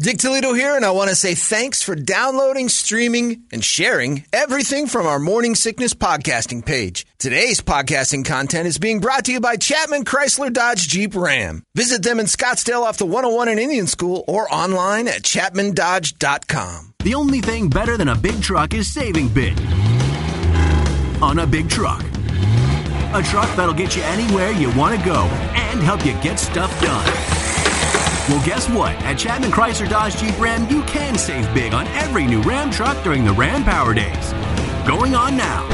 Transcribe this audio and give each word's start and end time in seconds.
Dick 0.00 0.18
Toledo 0.18 0.54
here, 0.54 0.74
and 0.74 0.84
I 0.84 0.90
want 0.90 1.10
to 1.10 1.14
say 1.14 1.36
thanks 1.36 1.80
for 1.80 1.94
downloading, 1.94 2.68
streaming, 2.68 3.44
and 3.52 3.64
sharing 3.64 4.24
everything 4.32 4.88
from 4.88 5.06
our 5.06 5.20
Morning 5.20 5.54
Sickness 5.54 5.94
podcasting 5.94 6.66
page. 6.66 7.06
Today's 7.20 7.60
podcasting 7.60 8.24
content 8.24 8.66
is 8.66 8.76
being 8.76 8.98
brought 8.98 9.26
to 9.26 9.32
you 9.32 9.38
by 9.38 9.54
Chapman 9.54 10.04
Chrysler 10.04 10.52
Dodge 10.52 10.88
Jeep 10.88 11.14
Ram. 11.14 11.62
Visit 11.76 12.02
them 12.02 12.18
in 12.18 12.26
Scottsdale 12.26 12.82
off 12.82 12.98
the 12.98 13.06
101 13.06 13.46
in 13.46 13.60
Indian 13.60 13.86
School 13.86 14.24
or 14.26 14.52
online 14.52 15.06
at 15.06 15.22
chapmandodge.com. 15.22 16.94
The 17.04 17.14
only 17.14 17.40
thing 17.40 17.70
better 17.70 17.96
than 17.96 18.08
a 18.08 18.16
big 18.16 18.42
truck 18.42 18.74
is 18.74 18.92
saving 18.92 19.28
big 19.28 19.56
on 21.22 21.38
a 21.38 21.46
big 21.46 21.70
truck. 21.70 22.04
A 23.14 23.22
truck 23.22 23.54
that'll 23.54 23.72
get 23.72 23.94
you 23.94 24.02
anywhere 24.02 24.50
you 24.50 24.76
want 24.76 24.98
to 24.98 25.04
go 25.06 25.22
and 25.54 25.80
help 25.82 26.04
you 26.04 26.14
get 26.20 26.40
stuff 26.40 26.80
done. 26.82 27.33
Well, 28.26 28.42
guess 28.42 28.70
what? 28.70 28.94
At 29.04 29.18
Chapman 29.18 29.50
Chrysler 29.50 29.86
Dodge 29.86 30.16
Jeep 30.16 30.38
Ram, 30.40 30.66
you 30.70 30.82
can 30.84 31.18
save 31.18 31.52
big 31.52 31.74
on 31.74 31.86
every 31.88 32.24
new 32.26 32.40
Ram 32.40 32.70
truck 32.70 33.02
during 33.04 33.22
the 33.22 33.34
Ram 33.34 33.62
Power 33.64 33.92
Days. 33.92 34.32
Going 34.88 35.14
on 35.14 35.36
now. 35.36 35.68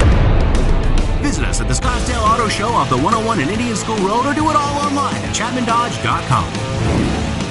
Visit 1.22 1.44
us 1.44 1.60
at 1.60 1.68
the 1.68 1.74
Scottsdale 1.74 2.22
Auto 2.22 2.48
Show 2.48 2.66
off 2.70 2.90
the 2.90 2.96
101 2.96 3.38
and 3.38 3.50
Indian 3.50 3.76
School 3.76 3.98
Road 3.98 4.26
or 4.26 4.34
do 4.34 4.50
it 4.50 4.56
all 4.56 4.78
online 4.80 5.14
at 5.14 5.32
ChapmanDodge.com. 5.32 6.52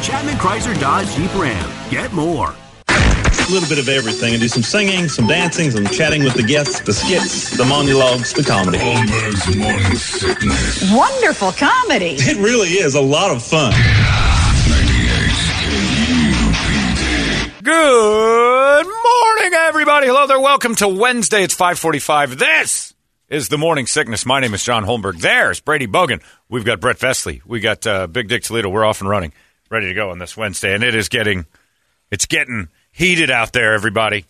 Chapman 0.01 0.35
Chrysler 0.35 0.77
Dodge 0.81 1.15
Jeep 1.15 1.33
Ram. 1.33 1.71
Get 1.89 2.11
more. 2.11 2.53
A 2.89 3.51
little 3.51 3.69
bit 3.69 3.79
of 3.79 3.87
everything. 3.87 4.33
and 4.33 4.41
do 4.41 4.49
some 4.49 4.63
singing, 4.63 5.07
some 5.07 5.27
dancing, 5.27 5.71
some 5.71 5.87
chatting 5.87 6.25
with 6.25 6.33
the 6.33 6.43
guests, 6.43 6.81
the 6.81 6.91
skits, 6.91 7.55
the 7.55 7.63
monologues, 7.63 8.33
the 8.33 8.43
comedy. 8.43 8.79
Holmberg's 8.79 9.55
morning 9.55 9.95
sickness. 9.95 10.91
Wonderful 10.91 11.53
comedy. 11.53 12.15
It 12.19 12.35
really 12.37 12.71
is 12.71 12.95
a 12.95 13.01
lot 13.01 13.31
of 13.31 13.41
fun. 13.41 13.71
Good 17.69 18.87
morning, 18.87 19.53
everybody. 19.53 20.07
Hello 20.07 20.25
there. 20.25 20.39
Welcome 20.39 20.73
to 20.77 20.87
Wednesday. 20.87 21.43
It's 21.43 21.53
545. 21.53 22.39
This 22.39 22.95
is 23.27 23.49
the 23.49 23.59
Morning 23.59 23.85
Sickness. 23.85 24.25
My 24.25 24.39
name 24.39 24.55
is 24.55 24.63
John 24.63 24.85
Holmberg. 24.85 25.19
There's 25.19 25.59
Brady 25.59 25.85
Bogan. 25.85 26.19
We've 26.49 26.65
got 26.65 26.79
Brett 26.79 26.97
Vesley. 26.97 27.41
We 27.45 27.59
got 27.59 27.85
uh, 27.85 28.07
Big 28.07 28.27
Dick 28.27 28.41
Toledo. 28.41 28.69
We're 28.69 28.85
off 28.85 29.01
and 29.01 29.09
running, 29.09 29.33
ready 29.69 29.85
to 29.85 29.93
go 29.93 30.09
on 30.09 30.17
this 30.17 30.35
Wednesday. 30.35 30.73
And 30.73 30.83
it 30.83 30.95
is 30.95 31.09
getting, 31.09 31.45
it's 32.09 32.25
getting 32.25 32.69
heated 32.91 33.29
out 33.29 33.53
there, 33.53 33.75
everybody. 33.75 34.25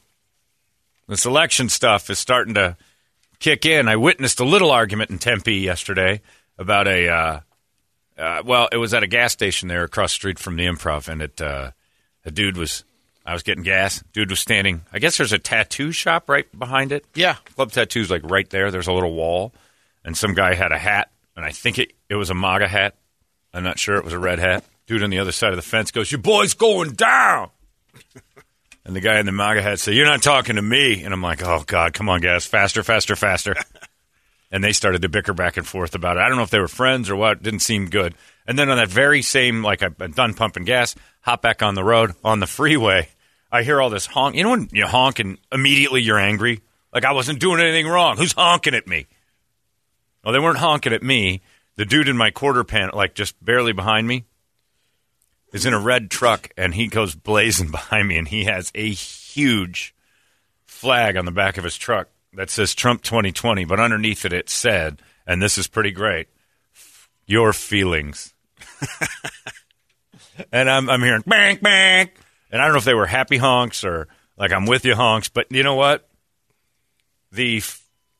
This 1.08 1.26
election 1.26 1.70
stuff 1.70 2.10
is 2.10 2.20
starting 2.20 2.56
to 2.56 2.76
kick 3.40 3.66
in. 3.66 3.88
I 3.88 3.96
witnessed 3.96 4.42
a 4.42 4.46
little 4.46 4.70
argument 4.70 5.12
in 5.12 5.18
Tempe 5.18 5.54
yesterday 5.54 6.20
about 6.58 6.90
a, 6.90 7.08
uh, 7.08 7.40
uh, 8.18 8.44
well, 8.44 8.68
it 8.70 8.78
was 8.78 8.94
at 8.94 9.04
a 9.04 9.08
gas 9.08 9.32
station 9.32 9.70
there 9.70 9.86
across 9.86 10.12
the 10.12 10.16
street 10.16 10.40
from 10.40 10.58
the 10.58 10.66
improv, 10.66 11.08
and 11.08 11.22
it, 11.22 11.40
uh, 11.40 11.72
a 12.26 12.32
dude 12.32 12.58
was, 12.58 12.84
I 13.26 13.34
was 13.34 13.44
getting 13.44 13.64
gas. 13.64 14.04
Dude 14.14 14.30
was 14.30 14.40
standing, 14.40 14.82
I 14.92 15.00
guess 15.00 15.18
there's 15.18 15.34
a 15.34 15.40
tattoo 15.40 15.92
shop 15.92 16.30
right 16.30 16.48
behind 16.58 16.92
it. 16.92 17.06
Yeah. 17.14 17.36
Club 17.56 17.72
Tattoo's 17.72 18.10
like 18.10 18.22
right 18.24 18.50
there. 18.50 18.72
There's 18.72 18.88
a 18.88 18.94
little 18.94 19.14
wall, 19.14 19.54
and 20.04 20.18
some 20.18 20.34
guy 20.34 20.56
had 20.56 20.72
a 20.72 20.78
hat, 20.78 21.12
and 21.36 21.46
I 21.46 21.52
think 21.52 21.78
it, 21.80 21.94
it 22.10 22.16
was 22.16 22.30
a 22.30 22.36
MAGA 22.36 22.68
hat. 22.68 22.96
I'm 23.54 23.64
not 23.64 23.80
sure 23.80 23.98
it 23.98 24.04
was 24.04 24.14
a 24.14 24.20
red 24.20 24.40
hat. 24.40 24.64
Dude 24.88 25.04
on 25.04 25.10
the 25.10 25.20
other 25.20 25.32
side 25.32 25.52
of 25.52 25.58
the 25.58 25.62
fence 25.62 25.92
goes, 25.92 26.12
Your 26.12 26.22
boy's 26.22 26.54
going 26.54 26.94
down. 26.94 27.50
And 28.86 28.96
the 28.96 29.02
guy 29.02 29.20
in 29.20 29.28
the 29.28 29.32
MAGA 29.32 29.62
hat 29.62 29.80
said, 29.80 29.94
You're 29.94 30.08
not 30.08 30.24
talking 30.24 30.56
to 30.56 30.64
me. 30.64 31.04
And 31.04 31.14
I'm 31.14 31.22
like, 31.22 31.44
Oh, 31.44 31.64
God, 31.68 31.94
come 31.94 32.10
on, 32.10 32.22
guys. 32.22 32.48
Faster, 32.48 32.82
faster, 32.82 33.16
faster. 33.16 33.56
and 34.52 34.64
they 34.64 34.72
started 34.72 35.04
to 35.04 35.10
bicker 35.10 35.34
back 35.34 35.58
and 35.58 35.68
forth 35.68 35.94
about 35.94 36.18
it. 36.18 36.22
I 36.22 36.28
don't 36.28 36.38
know 36.38 36.44
if 36.44 36.50
they 36.50 36.60
were 36.60 36.68
friends 36.68 37.08
or 37.08 37.16
what. 37.16 37.38
It 37.38 37.44
didn't 37.44 37.60
seem 37.60 37.92
good. 37.92 38.16
And 38.48 38.58
then 38.58 38.68
on 38.70 38.78
that 38.78 38.88
very 38.88 39.22
same, 39.22 39.64
like 39.64 39.84
I'm 39.84 40.12
done 40.14 40.34
pumping 40.34 40.64
gas, 40.64 40.96
hop 41.22 41.42
back 41.42 41.62
on 41.62 41.76
the 41.76 41.84
road 41.84 42.14
on 42.24 42.40
the 42.40 42.48
freeway. 42.48 43.10
I 43.52 43.64
hear 43.64 43.82
all 43.82 43.90
this 43.90 44.06
honk. 44.06 44.36
You 44.36 44.44
know 44.44 44.52
when 44.52 44.70
you 44.72 44.86
honk 44.86 45.20
and 45.20 45.38
immediately 45.52 46.02
you're 46.02 46.20
angry? 46.20 46.62
Like 46.94 47.06
I 47.06 47.14
wasn't 47.14 47.40
doing 47.40 47.60
anything 47.60 47.88
wrong. 47.88 48.18
Who's 48.18 48.34
honking 48.34 48.76
at 48.76 48.88
me? 48.88 49.08
Well, 50.24 50.34
they 50.34 50.40
weren't 50.40 50.58
honking 50.58 50.94
at 50.94 51.04
me. 51.04 51.42
The 51.76 51.86
dude 51.86 52.10
in 52.10 52.18
my 52.18 52.30
quarter 52.32 52.64
pan, 52.64 52.92
like 52.94 53.16
just 53.16 53.44
barely 53.44 53.74
behind 53.74 54.08
me, 54.08 54.26
is 55.54 55.66
in 55.66 55.74
a 55.74 55.80
red 55.80 56.12
truck 56.12 56.50
and 56.58 56.74
he 56.74 56.88
goes 56.88 57.16
blazing 57.16 57.72
behind 57.72 58.08
me 58.08 58.18
and 58.18 58.28
he 58.28 58.46
has 58.46 58.72
a 58.76 58.90
huge 58.90 59.96
flag 60.66 61.18
on 61.18 61.26
the 61.26 61.32
back 61.32 61.58
of 61.58 61.64
his 61.64 61.78
truck 61.78 62.10
that 62.34 62.50
says 62.50 62.76
Trump 62.76 63.02
2020, 63.02 63.66
but 63.66 63.80
underneath 63.80 64.26
it 64.26 64.34
it 64.34 64.50
said, 64.50 65.02
and 65.26 65.42
this 65.42 65.58
is 65.58 65.68
pretty 65.68 65.92
great, 65.92 66.28
your 67.26 67.54
feelings. 67.54 68.34
and 70.52 70.70
I'm 70.70 70.90
I'm 70.90 71.02
hearing 71.02 71.24
bang 71.26 71.60
bang, 71.62 72.10
and 72.52 72.62
I 72.62 72.66
don't 72.66 72.74
know 72.74 72.80
if 72.80 72.86
they 72.86 72.94
were 72.94 73.06
happy 73.06 73.38
honks 73.38 73.84
or 73.84 74.08
like 74.38 74.52
I'm 74.52 74.66
with 74.66 74.86
you 74.86 74.96
honks, 74.96 75.30
but 75.30 75.48
you 75.52 75.64
know 75.64 75.76
what? 75.76 76.08
The 77.32 77.62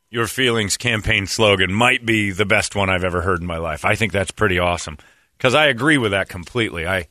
your 0.10 0.28
feelings 0.28 0.78
campaign 0.78 1.28
slogan 1.28 1.72
might 1.72 2.06
be 2.06 2.32
the 2.32 2.46
best 2.46 2.76
one 2.76 2.90
I've 2.90 3.04
ever 3.04 3.22
heard 3.22 3.42
in 3.42 3.48
my 3.48 3.58
life. 3.58 3.86
I 3.86 3.96
think 3.96 4.12
that's 4.12 4.32
pretty 4.32 4.60
awesome 4.60 4.98
because 5.38 5.54
I 5.56 5.68
agree 5.68 5.98
with 5.98 6.12
that 6.12 6.30
completely. 6.30 6.88
I 6.88 7.08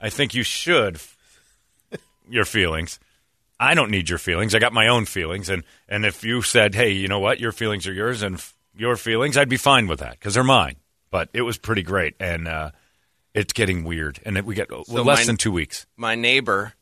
I 0.00 0.10
think 0.10 0.34
you 0.34 0.42
should 0.42 0.98
your 2.28 2.44
feelings. 2.44 2.98
I 3.60 3.74
don't 3.74 3.90
need 3.90 4.08
your 4.08 4.18
feelings. 4.18 4.54
I 4.54 4.58
got 4.58 4.72
my 4.72 4.88
own 4.88 5.04
feelings, 5.04 5.48
and 5.48 5.62
and 5.88 6.04
if 6.04 6.24
you 6.24 6.42
said, 6.42 6.74
"Hey, 6.74 6.90
you 6.90 7.06
know 7.06 7.20
what? 7.20 7.38
Your 7.38 7.52
feelings 7.52 7.86
are 7.86 7.92
yours, 7.92 8.22
and 8.22 8.36
f- 8.36 8.54
your 8.74 8.96
feelings," 8.96 9.36
I'd 9.36 9.48
be 9.48 9.56
fine 9.56 9.86
with 9.86 10.00
that 10.00 10.12
because 10.12 10.34
they're 10.34 10.42
mine. 10.42 10.76
But 11.10 11.28
it 11.32 11.42
was 11.42 11.58
pretty 11.58 11.82
great, 11.82 12.14
and 12.18 12.48
uh, 12.48 12.70
it's 13.34 13.52
getting 13.52 13.84
weird, 13.84 14.20
and 14.24 14.36
it, 14.36 14.44
we 14.44 14.54
get 14.54 14.70
well, 14.70 15.04
less 15.04 15.20
my- 15.20 15.24
than 15.24 15.36
two 15.36 15.52
weeks. 15.52 15.86
My 15.96 16.14
neighbor 16.14 16.74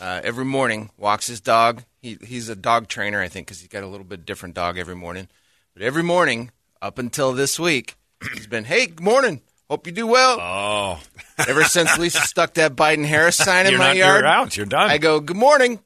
uh, 0.00 0.20
every 0.24 0.44
morning 0.44 0.90
walks 0.96 1.26
his 1.26 1.40
dog. 1.40 1.82
He, 2.00 2.16
he's 2.24 2.48
a 2.48 2.56
dog 2.56 2.88
trainer, 2.88 3.20
I 3.20 3.28
think, 3.28 3.46
because 3.46 3.60
he's 3.60 3.68
got 3.68 3.82
a 3.82 3.86
little 3.88 4.06
bit 4.06 4.24
different 4.24 4.54
dog 4.54 4.78
every 4.78 4.94
morning. 4.96 5.28
But 5.74 5.82
every 5.82 6.02
morning 6.02 6.50
up 6.80 6.98
until 6.98 7.32
this 7.32 7.58
week, 7.58 7.96
he's 8.34 8.46
been, 8.46 8.64
"Hey, 8.64 8.86
good 8.86 9.00
morning. 9.00 9.42
Hope 9.68 9.86
you 9.86 9.92
do 9.92 10.06
well." 10.06 10.38
Oh, 10.40 11.00
Ever 11.46 11.64
since 11.64 11.98
Lisa 11.98 12.20
stuck 12.20 12.54
that 12.54 12.74
Biden 12.74 13.04
Harris 13.04 13.36
sign 13.36 13.66
in 13.66 13.72
you're 13.72 13.78
my 13.78 13.88
not 13.88 13.96
yard, 13.96 14.20
you're 14.20 14.26
out. 14.28 14.56
You're 14.56 14.66
done. 14.66 14.90
I 14.90 14.98
go, 14.98 15.20
"Good 15.20 15.36
morning." 15.36 15.80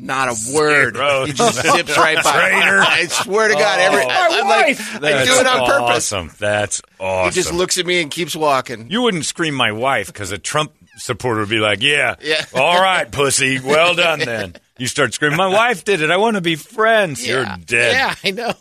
Not 0.00 0.28
a 0.28 0.54
word. 0.54 0.94
He 1.26 1.32
just 1.32 1.60
zips 1.76 1.96
right 1.98 2.22
by. 2.22 2.32
Traitor. 2.32 2.80
I 2.80 3.06
swear 3.08 3.48
to 3.48 3.54
God, 3.54 3.80
every 3.80 4.04
Oh. 4.04 4.08
I'm 4.08 4.46
like, 4.48 4.80
I 4.80 4.98
That's 5.00 5.28
do 5.28 5.40
it 5.40 5.46
on 5.46 5.66
purpose. 5.66 6.12
Awesome. 6.12 6.30
That's 6.38 6.80
awesome. 7.00 7.30
He 7.30 7.34
just 7.34 7.52
looks 7.52 7.78
at 7.78 7.84
me 7.86 8.00
and 8.00 8.10
keeps 8.10 8.36
walking. 8.36 8.90
You 8.90 9.02
wouldn't 9.02 9.24
scream 9.24 9.54
my 9.54 9.72
wife 9.72 10.06
because 10.06 10.30
a 10.30 10.38
Trump 10.38 10.72
supporter 10.98 11.40
would 11.40 11.48
be 11.48 11.58
like, 11.58 11.82
"Yeah, 11.82 12.14
Yeah. 12.20 12.44
all 12.54 12.80
right, 12.80 13.10
pussy, 13.10 13.58
well 13.60 13.94
done." 13.94 14.20
Then 14.20 14.54
you 14.78 14.86
start 14.86 15.14
screaming, 15.14 15.36
"My 15.36 15.46
wife 15.48 15.84
did 15.84 16.00
it. 16.00 16.10
I 16.10 16.16
want 16.16 16.36
to 16.36 16.40
be 16.40 16.54
friends." 16.56 17.26
You're 17.26 17.44
dead. 17.44 17.92
Yeah, 17.92 18.14
I 18.24 18.30
know. 18.32 18.52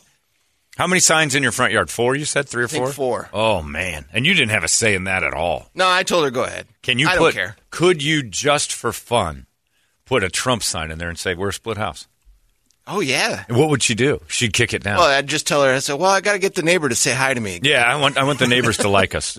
How 0.78 0.86
many 0.86 1.00
signs 1.00 1.34
in 1.34 1.42
your 1.42 1.52
front 1.52 1.74
yard? 1.74 1.90
Four? 1.90 2.16
You 2.16 2.26
said 2.26 2.48
three 2.48 2.64
or 2.64 2.68
think 2.68 2.86
four? 2.86 2.94
four. 2.94 3.30
Oh 3.34 3.64
man! 3.64 4.06
And 4.14 4.26
you 4.28 4.36
didn't 4.36 4.52
have 4.52 4.64
a 4.64 4.68
say 4.68 4.94
in 4.94 5.06
that 5.06 5.24
at 5.24 5.34
all. 5.34 5.70
No, 5.74 5.90
I 5.90 6.04
told 6.04 6.26
her 6.26 6.30
go 6.32 6.44
ahead. 6.44 6.68
Can 6.84 7.00
you 7.00 7.08
I 7.08 7.18
put? 7.18 7.34
don't 7.34 7.34
care. 7.34 7.56
Could 7.72 8.04
you 8.04 8.22
just 8.22 8.72
for 8.72 8.94
fun 8.94 9.47
put 10.08 10.24
a 10.24 10.30
Trump 10.30 10.64
sign 10.64 10.90
in 10.92 10.98
there 10.98 11.10
and 11.10 11.20
say 11.20 11.36
we're 11.36 11.50
a 11.50 11.54
split 11.54 11.78
house? 11.78 12.08
Oh 12.88 13.02
yeah. 13.02 13.44
And 13.50 13.58
what 13.58 13.70
would 13.70 13.84
she 13.84 13.94
do? 13.96 14.22
She'd 14.28 14.54
kick 14.54 14.74
it 14.74 14.82
down. 14.84 14.98
Well, 14.98 15.08
I'd 15.08 15.28
just 15.28 15.46
tell 15.46 15.62
her. 15.64 15.74
I 15.74 15.80
said, 15.80 15.96
"Well, 16.00 16.10
I 16.10 16.22
got 16.22 16.34
to 16.34 16.40
get 16.40 16.56
the 16.56 16.62
neighbor 16.64 16.88
to 16.90 16.96
say 16.96 17.14
hi 17.14 17.34
to 17.34 17.40
me." 17.42 17.60
yeah, 17.62 17.84
I 17.84 17.98
want 18.00 18.18
I 18.18 18.24
want 18.24 18.40
the 18.40 18.48
neighbors 18.48 18.78
to 18.78 18.90
like 18.90 19.14
us. 19.14 19.38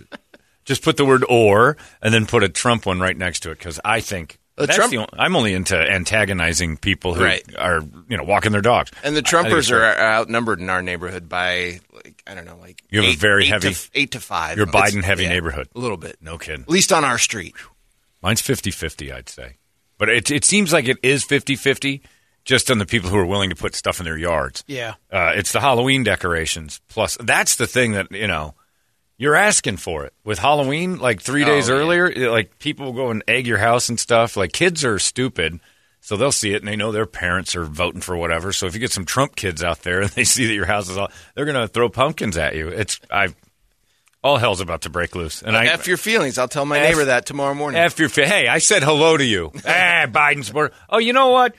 Just 0.67 0.83
put 0.83 0.99
the 0.99 1.05
word 1.07 1.25
"or" 1.29 1.77
and 2.03 2.13
then 2.13 2.27
put 2.27 2.45
a 2.45 2.49
Trump 2.51 2.85
one 2.85 3.01
right 3.01 3.17
next 3.17 3.41
to 3.41 3.51
it 3.51 3.59
because 3.59 3.81
I 3.87 4.01
think 4.01 4.39
The 4.57 4.67
that's 4.67 4.77
Trump- 4.77 4.91
the 4.91 4.99
only, 4.99 5.09
I'm 5.15 5.35
only 5.35 5.55
into 5.55 5.79
antagonizing 5.79 6.77
people 6.77 7.15
who 7.15 7.25
Right. 7.25 7.43
are 7.57 7.81
you 8.11 8.19
know 8.19 8.25
walking 8.25 8.53
their 8.53 8.61
dogs. 8.61 8.91
And 9.03 9.17
the 9.17 9.21
I- 9.25 9.41
I 9.41 9.43
Trumpers 9.45 9.73
are, 9.73 9.99
outnumbered 9.99 10.61
in 10.61 10.69
our 10.69 10.83
neighborhood 10.83 11.27
by 11.27 11.81
like 11.93 12.23
I 12.27 12.35
don't 12.35 12.45
know, 12.45 12.59
like 12.61 12.83
You 12.91 13.01
have 13.01 13.15
a 13.15 13.17
very 13.17 13.45
eight 13.45 13.49
heavy- 13.49 13.73
to, 13.73 13.89
eight 13.95 14.11
to 14.11 14.21
five. 14.21 14.59
Your 14.59 14.69
It's- 14.69 14.93
Biden-heavy 14.93 15.23
yeah, 15.23 15.29
neighborhood. 15.31 15.69
a 15.75 15.79
little 15.79 15.97
bit. 15.97 16.19
No 16.21 16.37
kidding. 16.37 16.63
At 16.65 16.69
least 16.69 16.93
on 16.93 17.03
our 17.03 17.17
street. 17.17 17.55
Mine's 18.21 18.43
50-50, 18.43 19.11
I'd 19.11 19.29
say. 19.31 19.55
But 19.99 20.09
it, 20.09 20.31
it 20.31 20.45
seems 20.45 20.73
like 20.73 20.89
it 20.89 20.99
is 21.03 21.25
50-50 21.25 22.01
just 22.45 22.71
on 22.71 22.79
the 22.79 22.87
people 22.87 23.11
who 23.11 23.19
are 23.19 23.27
willing 23.27 23.51
to 23.51 23.57
put 23.57 23.75
stuff 23.75 23.99
in 24.01 24.05
their 24.05 24.17
yards. 24.17 24.65
Yeah. 24.67 24.95
Uh, 25.13 25.33
it's 25.35 25.53
the 25.53 25.61
Halloween 25.61 26.05
decorations. 26.05 26.81
Plus, 26.89 27.19
that's 27.21 27.57
the 27.57 27.67
thing 27.67 27.93
that, 27.93 28.11
you 28.11 28.27
know, 28.27 28.55
you're 29.19 29.35
asking 29.35 29.77
for 29.77 30.05
it. 30.05 30.15
With 30.25 30.39
Halloween, 30.39 30.99
like 30.99 31.21
three 31.21 31.45
days 31.45 31.69
Oh, 31.69 31.75
earlier, 31.75 32.31
like 32.31 32.59
people 32.59 32.87
will 32.87 32.93
go 32.93 33.11
and 33.11 33.23
egg 33.29 33.47
your 33.47 33.59
house 33.59 33.89
and 33.89 33.99
stuff. 34.01 34.37
Like 34.37 34.53
kids 34.53 34.85
are 34.85 34.99
stupid. 34.99 35.61
So 36.01 36.17
they'll 36.17 36.33
see 36.33 36.55
it 36.55 36.63
and 36.63 36.69
they 36.69 36.77
know 36.77 36.93
their 36.93 37.07
parents 37.07 37.57
are 37.57 37.65
voting 37.65 38.01
for 38.01 38.17
whatever. 38.17 38.53
So 38.53 38.67
if 38.67 38.75
you 38.75 38.81
get 38.81 38.93
some 38.93 39.05
Trump 39.05 39.35
kids 39.37 39.63
out 39.63 39.83
there 39.83 40.01
and 40.03 40.11
they 40.11 40.25
see 40.25 40.47
that 40.47 40.55
your 40.55 40.65
house 40.65 40.89
is 40.89 40.97
all, 40.97 41.11
they're 41.35 41.45
going 41.45 41.61
to 41.61 41.69
throw 41.69 41.89
pumpkins 41.89 42.39
at 42.39 42.55
you. 42.55 42.69
It's, 42.69 43.01
I, 43.11 43.35
all 44.23 44.37
hell's 44.37 44.61
about 44.61 44.83
to 44.83 44.91
break 44.91 45.15
loose. 45.15 45.43
And 45.43 45.57
I, 45.57 45.67
F 45.67 45.87
your 45.87 45.97
feelings. 45.97 46.39
I'll 46.39 46.49
tell 46.49 46.65
my 46.65 46.79
F- 46.79 46.91
neighbor 46.91 47.05
that 47.07 47.27
tomorrow 47.27 47.55
morning. 47.55 47.81
F 47.81 47.99
your 47.99 48.09
hey, 48.09 48.49
I 48.49 48.59
said 48.59 48.83
hello 48.83 49.17
to 49.17 49.25
you. 49.25 49.53
ah, 49.67 50.07
Biden 50.09 50.45
supporter. 50.45 50.75
Oh, 50.89 50.99
you 50.99 51.13
know 51.13 51.29
what? 51.29 51.55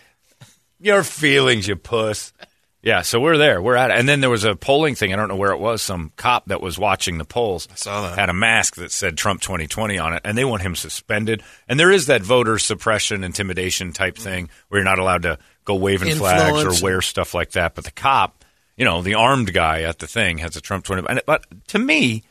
Your 0.79 1.03
feelings, 1.03 1.67
you 1.67 1.75
puss. 1.75 2.33
Yeah, 2.81 3.01
so 3.01 3.19
we're 3.19 3.37
there. 3.37 3.61
We're 3.61 3.75
at 3.75 3.91
it. 3.91 3.97
And 3.97 4.07
then 4.07 4.21
there 4.21 4.29
was 4.29 4.45
a 4.45 4.55
polling 4.55 4.95
thing. 4.95 5.13
I 5.13 5.17
don't 5.17 5.27
know 5.27 5.35
where 5.35 5.51
it 5.51 5.59
was. 5.59 5.81
Some 5.81 6.13
cop 6.15 6.45
that 6.45 6.61
was 6.61 6.79
watching 6.79 7.17
the 7.17 7.25
polls 7.25 7.67
I 7.69 7.75
saw 7.75 8.01
that. 8.07 8.17
had 8.17 8.29
a 8.29 8.33
mask 8.33 8.75
that 8.77 8.93
said 8.93 9.17
Trump 9.17 9.41
2020 9.41 9.97
on 9.97 10.13
it, 10.13 10.21
and 10.23 10.37
they 10.37 10.45
want 10.45 10.61
him 10.61 10.75
suspended. 10.75 11.43
And 11.67 11.77
there 11.77 11.91
is 11.91 12.05
that 12.05 12.21
voter 12.21 12.57
suppression, 12.57 13.25
intimidation 13.25 13.91
type 13.91 14.17
thing 14.17 14.49
where 14.69 14.79
you're 14.79 14.85
not 14.85 14.99
allowed 14.99 15.23
to 15.23 15.39
go 15.65 15.75
waving 15.75 16.15
flags 16.15 16.63
or 16.63 16.83
wear 16.83 17.01
stuff 17.01 17.33
like 17.33 17.51
that. 17.51 17.75
But 17.75 17.83
the 17.83 17.91
cop, 17.91 18.45
you 18.77 18.85
know, 18.85 19.01
the 19.01 19.15
armed 19.15 19.53
guy 19.53 19.81
at 19.81 19.99
the 19.99 20.07
thing 20.07 20.37
has 20.37 20.55
a 20.55 20.61
Trump 20.61 20.85
20. 20.85 21.21
But 21.25 21.45
to 21.67 21.79
me, 21.79 22.23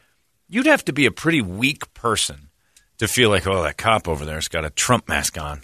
you'd 0.48 0.66
have 0.66 0.84
to 0.86 0.92
be 0.92 1.06
a 1.06 1.10
pretty 1.10 1.40
weak 1.40 1.92
person 1.94 2.48
to 2.98 3.08
feel 3.08 3.30
like, 3.30 3.46
oh, 3.46 3.62
that 3.62 3.76
cop 3.76 4.08
over 4.08 4.24
there's 4.24 4.48
got 4.48 4.64
a 4.64 4.70
Trump 4.70 5.08
mask 5.08 5.38
on. 5.38 5.62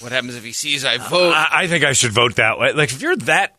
What 0.00 0.12
happens 0.12 0.36
if 0.36 0.44
he 0.44 0.52
sees 0.52 0.84
I 0.84 0.98
vote? 0.98 1.32
I, 1.32 1.48
I 1.52 1.66
think 1.66 1.84
I 1.84 1.92
should 1.92 2.12
vote 2.12 2.36
that 2.36 2.58
way. 2.58 2.72
Like 2.72 2.92
if 2.92 3.02
you're 3.02 3.16
that 3.16 3.54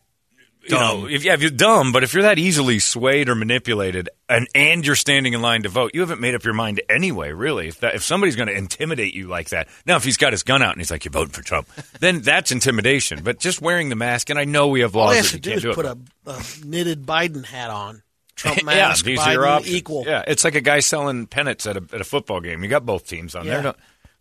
you 0.70 0.76
know, 0.76 1.08
if, 1.08 1.24
yeah, 1.24 1.34
if 1.34 1.42
you're 1.42 1.50
dumb, 1.50 1.92
but 1.92 2.04
if 2.04 2.14
you're 2.14 2.24
that 2.24 2.38
easily 2.38 2.80
swayed 2.80 3.30
or 3.30 3.36
manipulated, 3.36 4.10
and 4.28 4.48
and 4.54 4.86
you're 4.86 4.96
standing 4.96 5.34
in 5.34 5.42
line 5.42 5.64
to 5.64 5.70
vote, 5.70 5.92
you 5.94 6.02
haven't 6.02 6.20
made 6.20 6.36
up 6.36 6.44
your 6.44 6.54
mind 6.54 6.82
anyway. 6.90 7.32
Really, 7.32 7.70
if 7.70 7.80
that, 7.80 7.96
if 7.96 8.04
somebody's 8.04 8.36
going 8.36 8.50
to 8.50 8.54
intimidate 8.56 9.14
you 9.14 9.28
like 9.28 9.50
that, 9.50 9.68
now 9.86 9.96
if 9.96 10.04
he's 10.04 10.18
got 10.18 10.34
his 10.34 10.44
gun 10.44 10.62
out 10.62 10.74
and 10.74 10.80
he's 10.82 10.92
like, 10.92 11.06
"You're 11.06 11.12
voting 11.12 11.32
for 11.32 11.42
Trump," 11.42 11.70
then 12.00 12.22
that's 12.22 12.52
intimidation. 12.52 13.24
But 13.24 13.40
just 13.40 13.62
wearing 13.62 13.90
the 13.90 13.96
mask, 13.96 14.30
and 14.30 14.38
I 14.38 14.44
know 14.46 14.68
we 14.68 14.82
have 14.82 14.96
All 14.96 15.06
laws 15.06 15.14
he 15.14 15.18
has 15.18 15.32
that 15.32 15.32
to 15.32 15.38
you 15.38 15.42
do 15.42 15.50
can't 15.50 15.58
is 15.58 15.64
do 15.64 15.74
put 15.74 15.86
it. 15.86 15.98
a, 16.26 16.32
a 16.32 16.66
knitted 16.66 17.06
Biden 17.06 17.46
hat 17.46 17.70
on. 17.70 18.04
Trump 18.40 18.58
yeah, 18.60 18.64
mask, 18.66 19.06
these 19.06 19.20
are 19.20 19.34
your 19.34 19.46
options. 19.48 19.76
equal. 19.76 20.04
Yeah, 20.06 20.24
it's 20.28 20.44
like 20.44 20.56
a 20.56 20.62
guy 20.62 20.80
selling 20.80 21.28
pennants 21.28 21.66
at 21.68 21.78
a, 21.78 21.84
at 21.94 22.02
a 22.02 22.04
football 22.04 22.40
game. 22.42 22.64
You 22.64 22.70
got 22.70 22.86
both 22.86 23.08
teams 23.08 23.36
on 23.36 23.46
Yeah. 23.46 23.62
there, 23.62 23.76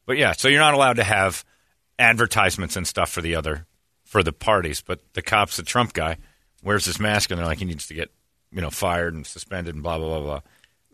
but 0.06 0.16
yeah, 0.18 0.32
so 0.32 0.48
you're 0.48 0.60
not 0.60 0.74
allowed 0.74 0.96
to 0.96 1.04
have 1.04 1.44
advertisements 1.98 2.76
and 2.76 2.86
stuff 2.86 3.10
for 3.10 3.20
the 3.20 3.34
other 3.34 3.66
for 4.04 4.22
the 4.22 4.32
parties. 4.32 4.80
But 4.80 5.00
the 5.14 5.22
cops, 5.22 5.56
the 5.56 5.62
Trump 5.62 5.92
guy, 5.92 6.16
wears 6.62 6.84
his 6.84 6.98
mask, 7.00 7.30
and 7.30 7.38
they're 7.38 7.46
like, 7.46 7.58
he 7.58 7.64
needs 7.64 7.86
to 7.88 7.94
get 7.94 8.10
you 8.52 8.60
know 8.60 8.70
fired 8.70 9.14
and 9.14 9.26
suspended 9.26 9.74
and 9.74 9.82
blah 9.82 9.98
blah 9.98 10.08
blah 10.08 10.20
blah. 10.20 10.40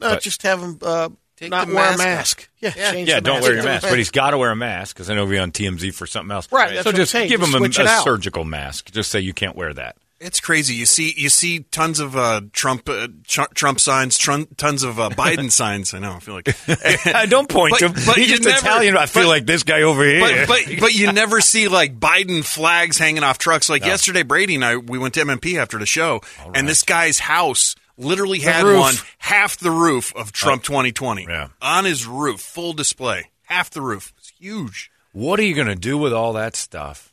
No, 0.00 0.14
But- 0.14 0.22
just 0.22 0.42
have 0.42 0.60
him 0.60 0.78
uh, 0.82 1.08
Take 1.36 1.50
not 1.50 1.66
the 1.66 1.74
wear 1.74 1.96
mask 1.96 2.00
a 2.00 2.04
mask. 2.04 2.48
Yeah, 2.60 2.72
Yeah. 2.76 2.92
Yeah, 2.92 3.14
the 3.16 3.20
don't 3.22 3.34
mask. 3.36 3.42
wear 3.42 3.54
your 3.54 3.64
mask, 3.64 3.88
but 3.88 3.98
he's 3.98 4.10
got 4.12 4.30
to 4.30 4.38
wear 4.38 4.50
a 4.52 4.56
mask 4.56 4.94
because 4.94 5.10
I 5.10 5.14
know 5.14 5.22
he'll 5.24 5.32
be 5.32 5.38
on 5.40 5.50
TMZ 5.50 5.92
for 5.92 6.06
something 6.06 6.30
else. 6.32 6.46
Right, 6.52 6.70
that's 6.74 6.84
So 6.84 6.90
what 6.90 6.94
I'm 6.94 7.00
just 7.00 7.12
give 7.12 7.40
Just 7.40 7.54
him 7.78 7.86
a, 7.86 7.90
a 7.90 8.02
surgical 8.02 8.44
mask. 8.44 8.92
Just 8.92 9.10
say 9.10 9.18
you 9.18 9.34
can't 9.34 9.56
wear 9.56 9.74
that. 9.74 9.96
It's 10.24 10.40
crazy. 10.40 10.74
You 10.74 10.86
see, 10.86 11.12
you 11.16 11.28
see 11.28 11.60
tons 11.60 12.00
of 12.00 12.16
uh, 12.16 12.40
Trump, 12.52 12.88
uh, 12.88 13.08
Tr- 13.26 13.42
Trump 13.54 13.78
signs, 13.78 14.16
tron- 14.16 14.46
tons 14.56 14.82
of 14.82 14.98
uh, 14.98 15.10
Biden 15.10 15.50
signs. 15.50 15.92
I 15.92 15.98
know. 15.98 16.12
I 16.14 16.18
feel 16.20 16.34
like, 16.34 16.48
I 17.14 17.26
don't 17.26 17.48
point 17.48 17.72
But- 17.72 17.78
to 17.80 17.86
him. 17.88 17.92
but 18.06 18.16
He's 18.16 18.30
you 18.30 18.36
just 18.38 18.48
never- 18.48 18.58
Italian. 18.66 18.96
I 18.96 19.04
feel 19.06 19.24
but- 19.24 19.28
like 19.28 19.46
this 19.46 19.62
guy 19.64 19.82
over 19.82 20.02
here. 20.04 20.20
but, 20.20 20.48
but 20.48 20.80
but 20.80 20.94
you 20.94 21.12
never 21.12 21.40
see 21.42 21.68
like 21.68 22.00
Biden 22.00 22.42
flags 22.44 22.96
hanging 22.98 23.22
off 23.22 23.36
trucks. 23.38 23.68
Like 23.68 23.84
yesterday, 23.84 24.22
Brady 24.22 24.54
and 24.54 24.64
I 24.64 24.76
we 24.78 24.98
went 24.98 25.14
to 25.14 25.20
MMP 25.20 25.58
after 25.60 25.78
the 25.78 25.86
show, 25.86 26.22
and 26.54 26.66
this 26.66 26.82
guy's 26.82 27.18
house 27.18 27.76
literally 27.98 28.40
had 28.40 28.64
roof. 28.64 28.80
one 28.80 28.94
half 29.18 29.56
the 29.58 29.70
roof 29.70 30.14
of 30.16 30.32
Trump 30.32 30.62
2020 30.64 31.26
Yeah. 31.28 31.48
on 31.62 31.84
his 31.84 32.06
roof, 32.06 32.40
full 32.40 32.72
display, 32.72 33.30
half 33.42 33.70
the 33.70 33.82
roof. 33.82 34.12
It's 34.18 34.32
huge. 34.38 34.90
what 35.12 35.38
are 35.38 35.44
you 35.44 35.54
going 35.54 35.68
to 35.68 35.76
do 35.76 35.96
with 35.98 36.12
all 36.12 36.32
that 36.32 36.56
stuff 36.56 37.12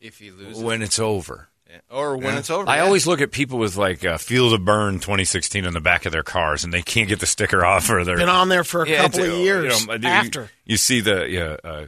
if 0.00 0.18
he 0.18 0.30
loses, 0.30 0.62
when 0.62 0.80
it's 0.80 0.98
over? 0.98 1.48
Or 1.90 2.16
when 2.16 2.36
it's 2.36 2.50
over. 2.50 2.68
I 2.68 2.76
yeah. 2.76 2.82
always 2.84 3.06
look 3.06 3.20
at 3.20 3.30
people 3.30 3.58
with 3.58 3.76
like 3.76 4.04
uh, 4.04 4.18
"Feel 4.18 4.50
the 4.50 4.58
Bern" 4.58 4.94
2016 4.94 5.66
on 5.66 5.72
the 5.72 5.80
back 5.80 6.06
of 6.06 6.12
their 6.12 6.22
cars, 6.22 6.64
and 6.64 6.72
they 6.72 6.82
can't 6.82 7.08
get 7.08 7.20
the 7.20 7.26
sticker 7.26 7.64
off, 7.64 7.88
or 7.90 8.04
they're 8.04 8.16
Been 8.16 8.28
on 8.28 8.48
there 8.48 8.64
for 8.64 8.82
a 8.82 8.88
Yeah, 8.88 9.02
couple 9.02 9.22
of 9.22 9.38
years 9.38 9.80
you 9.86 9.98
know, 9.98 10.08
after. 10.08 10.50
You, 10.64 10.76
see 10.76 11.00
the 11.00 11.28
yeah, 11.28 11.56
uh, 11.62 11.86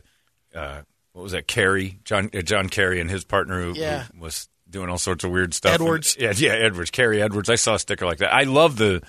uh, 0.54 0.82
what 1.12 1.22
was 1.22 1.32
that? 1.32 1.46
Kerry, 1.46 1.98
John 2.04 2.30
uh, 2.34 2.42
John 2.42 2.68
Kerry, 2.68 3.00
and 3.00 3.10
his 3.10 3.24
partner 3.24 3.60
who, 3.62 3.74
who 3.74 4.00
was 4.20 4.48
doing 4.70 4.88
all 4.88 4.98
sorts 4.98 5.24
of 5.24 5.30
weird 5.30 5.54
stuff. 5.54 5.74
Edwards. 5.74 6.16
And- 6.16 6.38
yeah, 6.40 6.52
yeah, 6.52 6.58
Edwards, 6.64 6.90
Kerry 6.90 7.22
Edwards. 7.22 7.50
I 7.50 7.56
saw 7.56 7.74
a 7.74 7.78
sticker 7.78 8.06
like 8.06 8.18
that. 8.18 8.32
I 8.32 8.44
love 8.44 8.76
the 8.76 9.02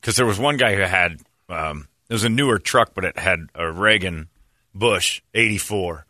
because 0.00 0.16
there 0.16 0.26
was 0.26 0.38
one 0.38 0.56
guy 0.56 0.74
who 0.74 0.82
had 0.82 1.18
um, 1.48 1.88
it 2.08 2.12
was 2.12 2.24
a 2.24 2.28
newer 2.28 2.58
truck, 2.58 2.92
but 2.94 3.04
it 3.04 3.18
had 3.18 3.48
a 3.54 3.70
Reagan 3.70 4.28
Bush 4.74 5.20
'84 5.34 6.06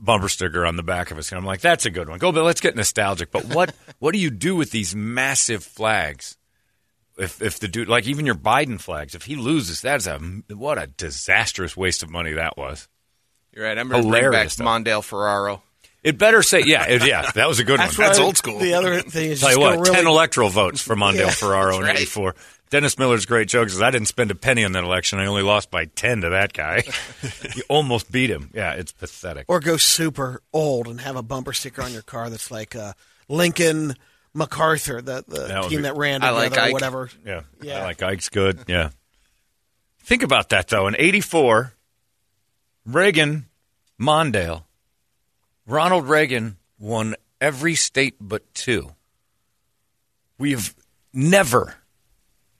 bumper 0.00 0.28
sticker 0.28 0.66
on 0.66 0.76
the 0.76 0.82
back 0.82 1.10
of 1.10 1.18
it. 1.18 1.30
And 1.30 1.38
I'm 1.38 1.44
like, 1.44 1.60
that's 1.60 1.86
a 1.86 1.90
good 1.90 2.08
one. 2.08 2.18
Go, 2.18 2.32
but 2.32 2.44
let's 2.44 2.60
get 2.60 2.76
nostalgic. 2.76 3.30
But 3.30 3.46
what 3.46 3.74
what 3.98 4.12
do 4.12 4.18
you 4.18 4.30
do 4.30 4.56
with 4.56 4.70
these 4.70 4.94
massive 4.94 5.64
flags? 5.64 6.36
If 7.18 7.40
if 7.40 7.58
the 7.58 7.68
dude 7.68 7.88
like 7.88 8.06
even 8.06 8.26
your 8.26 8.34
Biden 8.34 8.80
flags, 8.80 9.14
if 9.14 9.24
he 9.24 9.36
loses, 9.36 9.80
that's 9.80 10.06
a 10.06 10.18
what 10.54 10.78
a 10.78 10.86
disastrous 10.86 11.76
waste 11.76 12.02
of 12.02 12.10
money 12.10 12.32
that 12.32 12.56
was. 12.56 12.88
You're 13.52 13.64
right. 13.64 13.78
I'm 13.78 13.88
going 13.88 14.02
to 14.02 14.08
bring 14.08 14.30
back 14.30 14.48
Mondale 14.48 15.02
Ferraro. 15.02 15.62
It 16.02 16.18
better 16.18 16.42
say 16.42 16.62
yeah, 16.64 16.86
it, 16.86 17.04
yeah. 17.04 17.30
That 17.32 17.48
was 17.48 17.58
a 17.58 17.64
good 17.64 17.80
That's 17.80 17.98
one. 17.98 18.06
That's 18.06 18.20
old 18.20 18.36
school. 18.36 18.60
The 18.60 18.74
other 18.74 19.00
thing 19.00 19.30
is 19.32 19.40
Tell 19.40 19.48
just 19.48 19.58
you 19.58 19.64
what, 19.64 19.78
really, 19.80 19.90
ten 19.96 20.06
electoral 20.06 20.50
votes 20.50 20.80
for 20.80 20.94
Mondale 20.96 21.16
Yeah. 21.16 21.30
Ferraro 21.30 21.78
in 21.78 21.82
right. 21.82 21.96
'84. 22.68 22.70
Dennis 22.70 22.98
Miller's 22.98 23.26
great 23.26 23.48
joke 23.48 23.68
is 23.68 23.80
I 23.80 23.90
didn't 23.90 24.08
spend 24.08 24.30
a 24.30 24.34
penny 24.34 24.64
on 24.64 24.72
that 24.72 24.84
election. 24.84 25.18
I 25.18 25.26
only 25.26 25.42
lost 25.42 25.70
by 25.70 25.84
ten 25.86 26.20
to 26.22 26.30
that 26.30 26.52
guy. 26.52 26.82
you 27.56 27.62
almost 27.68 28.10
beat 28.10 28.30
him. 28.30 28.50
Yeah, 28.54 28.72
it's 28.74 28.92
pathetic. 28.92 29.46
or 29.48 29.60
go 29.60 29.76
super 29.76 30.42
old 30.52 30.86
and 30.88 31.00
have 31.00 31.16
a 31.16 31.22
bumper 31.22 31.52
sticker 31.52 31.82
on 31.82 31.92
your 31.92 32.02
car 32.02 32.28
that's 32.30 32.50
like 32.50 32.74
uh, 32.76 32.92
Lincoln 33.28 33.94
MacArthur, 34.34 35.00
the, 35.00 35.24
the 35.26 35.46
That 35.46 35.62
team 35.64 35.78
be- 35.78 35.82
that 35.84 35.96
ran 35.96 36.20
together 36.20 36.36
like 36.50 36.68
or 36.68 36.72
whatever. 36.72 37.10
Yeah, 37.24 37.42
Yeah. 37.62 37.80
I 37.80 37.84
like 37.84 38.02
Ike's 38.02 38.28
good. 38.28 38.60
Yeah. 38.66 38.90
Think 40.00 40.22
about 40.22 40.50
that 40.50 40.68
though. 40.68 40.86
In 40.86 40.94
'84, 40.96 41.72
Reagan, 42.84 43.46
Mondale, 44.00 44.62
Ronald 45.66 46.08
Reagan 46.08 46.56
won 46.78 47.16
every 47.40 47.74
state 47.74 48.14
but 48.20 48.52
two. 48.54 48.90
We've 50.38 50.74
never, 51.12 51.74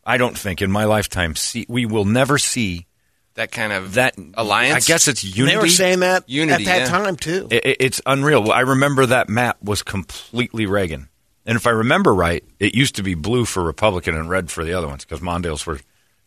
I 0.07 0.17
don't 0.19 0.39
think, 0.39 0.63
in 0.63 0.71
my 0.71 0.85
lifetime, 0.85 1.35
see 1.37 1.67
we 1.69 1.85
will 1.85 2.05
never 2.05 2.39
see 2.39 2.87
That 3.35 3.53
kind 3.53 3.73
of 3.73 3.95
that 3.95 4.17
alliance. 4.35 4.87
I 4.89 4.93
guess 4.93 5.09
it's 5.09 5.23
And 5.25 5.37
unity. 5.37 5.57
They 5.57 5.61
were 5.63 5.69
saying 5.69 6.01
that 6.01 6.29
Unity, 6.31 6.65
at 6.65 6.67
that 6.67 6.79
yeah. 6.83 6.89
time 6.89 7.17
too. 7.17 7.49
It- 7.51 7.67
it- 7.67 7.77
it's 7.81 8.01
unreal. 8.07 8.51
I 8.51 8.61
remember 8.61 9.05
that 9.07 9.29
map 9.29 9.59
was 9.63 9.83
completely 9.83 10.65
Reagan. 10.65 11.09
And 11.45 11.57
if 11.57 11.67
I 11.67 11.71
remember 11.71 12.15
right, 12.15 12.43
it 12.59 12.75
used 12.75 12.95
to 12.97 13.03
be 13.03 13.15
blue 13.15 13.45
for 13.45 13.63
Republican 13.63 14.15
and 14.17 14.31
red 14.31 14.51
for 14.51 14.65
the 14.65 14.73
other 14.73 14.87
ones 14.89 15.05
because 15.05 15.21
Mondale's 15.21 15.67
were 15.67 15.81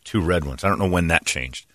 two 0.04 0.20
red 0.20 0.44
ones. 0.44 0.62
I 0.62 0.68
don't 0.68 0.78
know 0.78 0.86
when 0.88 1.08
that 1.08 1.26
changed. 1.26 1.66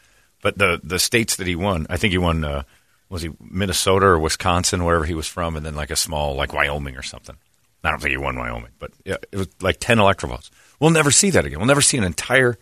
But 0.41 0.57
the, 0.57 0.79
the 0.83 0.99
states 0.99 1.35
that 1.35 1.47
he 1.47 1.55
won, 1.55 1.85
I 1.89 1.97
think 1.97 2.11
he 2.11 2.17
won, 2.17 2.43
uh, 2.43 2.63
was 3.09 3.21
he 3.23 3.29
Minnesota 3.39 4.05
or 4.07 4.19
Wisconsin, 4.19 4.83
wherever 4.83 5.05
he 5.05 5.13
was 5.15 5.27
from, 5.27 5.55
and 5.57 5.65
then 5.65 5.75
like 5.75 5.91
a 5.91 5.95
small, 5.95 6.35
like 6.35 6.53
Wyoming 6.53 6.95
or 6.97 7.03
something. 7.03 7.35
I 7.83 7.89
don't 7.91 7.99
think 8.01 8.11
he 8.11 8.17
won 8.17 8.37
Wyoming, 8.37 8.71
but 8.79 8.91
yeah, 9.03 9.17
it 9.31 9.37
was 9.37 9.47
like 9.61 9.77
10 9.79 9.99
electoral 9.99 10.33
votes. 10.33 10.49
We'll 10.79 10.91
never 10.91 11.11
see 11.11 11.29
that 11.31 11.45
again. 11.45 11.59
We'll 11.59 11.67
never 11.67 11.81
see 11.81 11.97
an 11.97 12.03
entire 12.03 12.57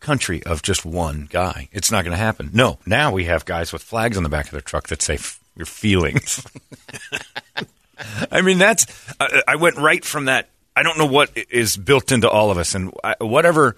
country 0.00 0.42
of 0.44 0.62
just 0.62 0.84
one 0.84 1.28
guy. 1.30 1.68
It's 1.72 1.90
not 1.90 2.04
going 2.04 2.16
to 2.16 2.22
happen. 2.22 2.50
No, 2.52 2.78
now 2.86 3.12
we 3.12 3.24
have 3.24 3.44
guys 3.44 3.72
with 3.72 3.82
flags 3.82 4.16
on 4.16 4.22
the 4.22 4.28
back 4.28 4.46
of 4.46 4.52
their 4.52 4.60
truck 4.60 4.88
that 4.88 5.02
say 5.02 5.18
your 5.56 5.66
feelings. 5.66 6.46
I 8.30 8.42
mean, 8.42 8.58
that's. 8.58 8.86
I, 9.18 9.42
I 9.48 9.56
went 9.56 9.76
right 9.76 10.04
from 10.04 10.26
that. 10.26 10.48
I 10.76 10.82
don't 10.82 10.98
know 10.98 11.06
what 11.06 11.36
is 11.50 11.76
built 11.76 12.12
into 12.12 12.30
all 12.30 12.50
of 12.50 12.58
us, 12.58 12.74
and 12.74 12.92
I, 13.02 13.16
whatever 13.20 13.76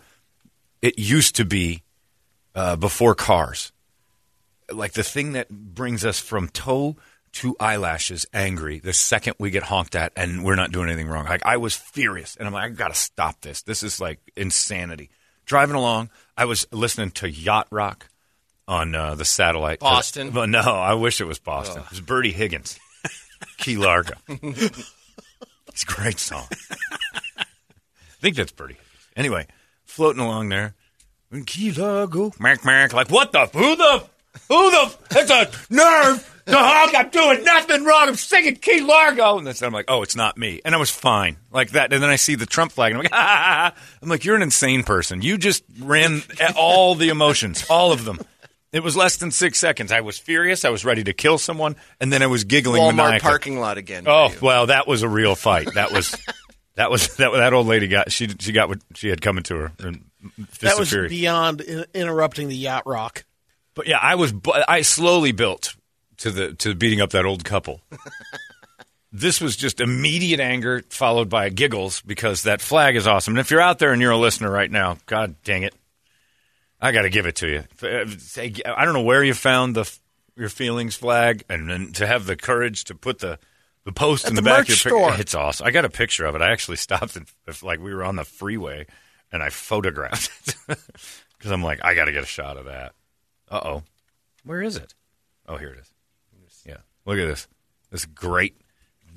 it 0.83 0.99
used 0.99 1.37
to 1.37 1.47
be 1.47 1.83
uh, 2.54 2.76
before 2.76 3.14
cars, 3.14 3.73
like 4.71 4.92
the 4.92 5.02
thing 5.02 5.33
that 5.33 5.49
brings 5.49 6.04
us 6.04 6.18
from 6.18 6.49
toe 6.49 6.97
to 7.32 7.56
eyelashes 7.60 8.26
angry 8.32 8.80
the 8.80 8.92
second 8.92 9.34
we 9.38 9.50
get 9.50 9.62
honked 9.64 9.94
at 9.94 10.12
and 10.16 10.44
we're 10.44 10.56
not 10.56 10.72
doing 10.72 10.88
anything 10.88 11.08
wrong. 11.08 11.26
Like 11.26 11.44
I 11.44 11.56
was 11.58 11.75
furious, 11.75 12.37
and 12.37 12.46
I'm 12.46 12.52
like, 12.54 12.64
I 12.64 12.68
got 12.70 12.88
to 12.88 12.94
stop 12.94 13.40
this. 13.40 13.62
This 13.62 13.82
is 13.82 14.00
like 14.00 14.18
insanity. 14.37 15.10
Driving 15.46 15.76
along, 15.76 16.10
I 16.37 16.44
was 16.44 16.66
listening 16.72 17.10
to 17.12 17.30
yacht 17.30 17.66
rock 17.70 18.08
on 18.68 18.94
uh, 18.94 19.14
the 19.16 19.25
satellite. 19.25 19.80
Boston? 19.80 20.30
But 20.30 20.49
no, 20.49 20.60
I 20.60 20.94
wish 20.94 21.20
it 21.20 21.25
was 21.25 21.38
Boston. 21.38 21.82
It 21.82 21.90
was 21.90 22.00
Bertie 22.00 22.32
Higgins. 22.32 22.78
Key 23.56 23.76
Largo. 23.76 24.14
it's 24.28 25.82
a 25.82 25.87
great 25.87 26.18
song. 26.18 26.46
I 27.38 27.44
think 28.20 28.37
that's 28.37 28.52
Bertie. 28.52 28.76
Anyway, 29.16 29.46
floating 29.84 30.22
along 30.22 30.50
there. 30.50 30.75
Key 31.46 31.72
Largo. 31.72 32.32
Mark, 32.38 32.64
Mark. 32.64 32.92
Like, 32.92 33.10
what 33.10 33.32
the? 33.32 33.46
Who 33.46 33.76
the? 33.76 34.04
Who 34.49 34.70
the? 34.70 34.94
It's 35.12 35.30
a 35.30 35.50
nerve 35.72 36.39
to 36.50 36.57
honk. 36.57 36.95
I'm 36.95 37.09
doing 37.11 37.45
nothing 37.45 37.85
wrong. 37.85 38.09
I'm 38.09 38.14
singing 38.16 38.57
Key 38.57 38.80
Largo. 38.80 39.38
And 39.38 39.47
then 39.47 39.54
I'm 39.62 39.73
like, 39.73 39.87
oh, 39.88 40.02
it's 40.02 40.16
not 40.16 40.37
me. 40.37 40.61
And 40.64 40.75
I 40.75 40.78
was 40.78 40.90
fine. 40.90 41.37
Like 41.50 41.71
that. 41.71 41.92
And 41.92 42.02
then 42.02 42.11
I 42.11 42.16
see 42.16 42.35
the 42.35 42.47
Trump 42.47 42.73
flag 42.73 42.92
and 42.92 42.99
I'm 42.99 43.04
like, 43.04 43.12
ha, 43.14 43.19
ha, 43.19 43.73
ha. 43.75 43.83
I'm 44.02 44.09
like, 44.09 44.25
you're 44.25 44.37
an 44.37 44.42
insane 44.42 44.83
person. 44.83 45.23
You 45.23 45.38
just 45.38 45.64
ran 45.78 46.23
all 46.57 46.95
the 46.95 47.09
emotions, 47.09 47.64
all 47.71 47.92
of 47.92 48.04
them. 48.04 48.21
It 48.73 48.85
was 48.85 48.97
less 48.97 49.16
than 49.16 49.33
six 49.33 49.59
seconds. 49.59 49.90
I 49.90 50.00
was 50.00 50.19
furious. 50.19 50.64
I 50.64 50.71
was 50.71 50.85
ready 50.85 51.02
to 51.04 51.12
kill 51.12 51.38
someone, 51.38 51.75
and 52.00 52.12
then 52.12 52.23
I 52.23 52.28
was 52.28 52.45
giggling. 52.45 52.80
Walmart 52.80 52.97
maniacally. 52.97 53.28
parking 53.28 53.59
lot 53.59 53.78
again. 53.78 54.04
Oh 54.07 54.33
well, 54.40 54.66
that 54.66 54.87
was 54.87 55.02
a 55.02 55.09
real 55.09 55.35
fight. 55.35 55.75
That 55.75 55.90
was 55.90 56.16
that 56.76 56.88
was 56.88 57.16
that 57.16 57.33
that 57.33 57.52
old 57.52 57.66
lady 57.66 57.88
got 57.88 58.12
she 58.12 58.28
she 58.38 58.52
got 58.52 58.69
what 58.69 58.78
she 58.95 59.09
had 59.09 59.21
coming 59.21 59.42
to 59.45 59.57
her. 59.57 59.73
And 59.80 60.04
that 60.61 60.78
was 60.78 60.90
fury. 60.90 61.09
beyond 61.09 61.62
in, 61.62 61.85
interrupting 61.95 62.49
the 62.49 62.57
yacht 62.57 62.87
rock. 62.87 63.25
But 63.75 63.88
yeah, 63.88 63.99
I 64.00 64.14
was 64.14 64.33
bu- 64.33 64.62
I 64.69 64.83
slowly 64.83 65.33
built 65.33 65.75
to 66.21 66.31
the 66.31 66.55
to 66.55 66.75
beating 66.75 67.00
up 67.00 67.11
that 67.11 67.27
old 67.27 67.45
couple. 67.45 67.81
this 69.12 69.41
was 69.41 69.57
just 69.57 69.81
immediate 69.81 70.41
anger 70.41 70.83
followed 70.91 71.29
by 71.29 71.49
giggles 71.49 72.00
because 72.03 72.45
that 72.45 72.61
flag 72.61 72.97
is 72.97 73.07
awesome. 73.07 73.33
And 73.33 73.41
if 73.41 73.50
you're 73.50 73.61
out 73.61 73.79
there 73.79 73.93
and 73.93 74.00
you're 74.00 74.12
a 74.12 74.19
listener 74.19 74.50
right 74.50 74.71
now, 74.71 74.99
God 75.07 75.35
dang 75.45 75.65
it, 75.65 75.75
I 76.81 76.93
got 76.93 77.03
to 77.03 77.11
give 77.11 77.27
it 77.27 77.37
to 77.37 77.49
you. 77.49 77.65
I 77.83 78.85
don't 78.85 78.95
know 78.95 79.03
where 79.03 79.25
you 79.25 79.35
found 79.35 79.75
the 79.75 79.91
your 80.37 80.49
feelings 80.49 80.95
flag, 80.95 81.45
and 81.49 81.69
then 81.69 81.93
to 81.93 82.07
have 82.07 82.25
the 82.25 82.37
courage 82.37 82.85
to 82.85 82.95
put 82.95 83.19
the 83.19 83.39
the 83.85 83.93
post 83.93 84.25
At 84.25 84.31
in 84.31 84.35
the, 84.37 84.43
the 84.43 84.47
back 84.47 84.62
of 84.62 84.69
your 84.69 84.77
pic- 84.77 84.81
store. 84.81 85.15
It's 85.21 85.35
awesome. 85.35 85.67
I 85.67 85.71
got 85.71 85.85
a 85.85 85.91
picture 85.91 86.27
of 86.27 86.35
it. 86.35 86.43
I 86.43 86.50
actually 86.53 86.77
stopped 86.77 87.17
and 87.17 87.27
like 87.62 87.81
we 87.81 87.95
were 87.95 88.05
on 88.05 88.17
the 88.17 88.25
freeway, 88.25 88.87
and 89.33 89.43
I 89.43 89.49
photographed 89.50 90.55
it 90.69 90.79
because 91.39 91.50
I'm 91.50 91.62
like, 91.62 91.81
I 91.83 91.95
got 91.95 92.05
to 92.07 92.12
get 92.12 92.23
a 92.23 92.27
shot 92.27 92.57
of 92.57 92.67
that. 92.67 92.93
Uh 93.50 93.61
oh, 93.65 93.83
where 94.45 94.62
is 94.62 94.77
it? 94.77 94.95
Oh, 95.49 95.57
here 95.57 95.71
it 95.71 95.81
is. 95.81 95.93
Yeah, 97.07 97.11
look 97.12 97.19
at 97.23 97.26
this. 97.28 97.49
This 97.90 98.04
great 98.07 98.57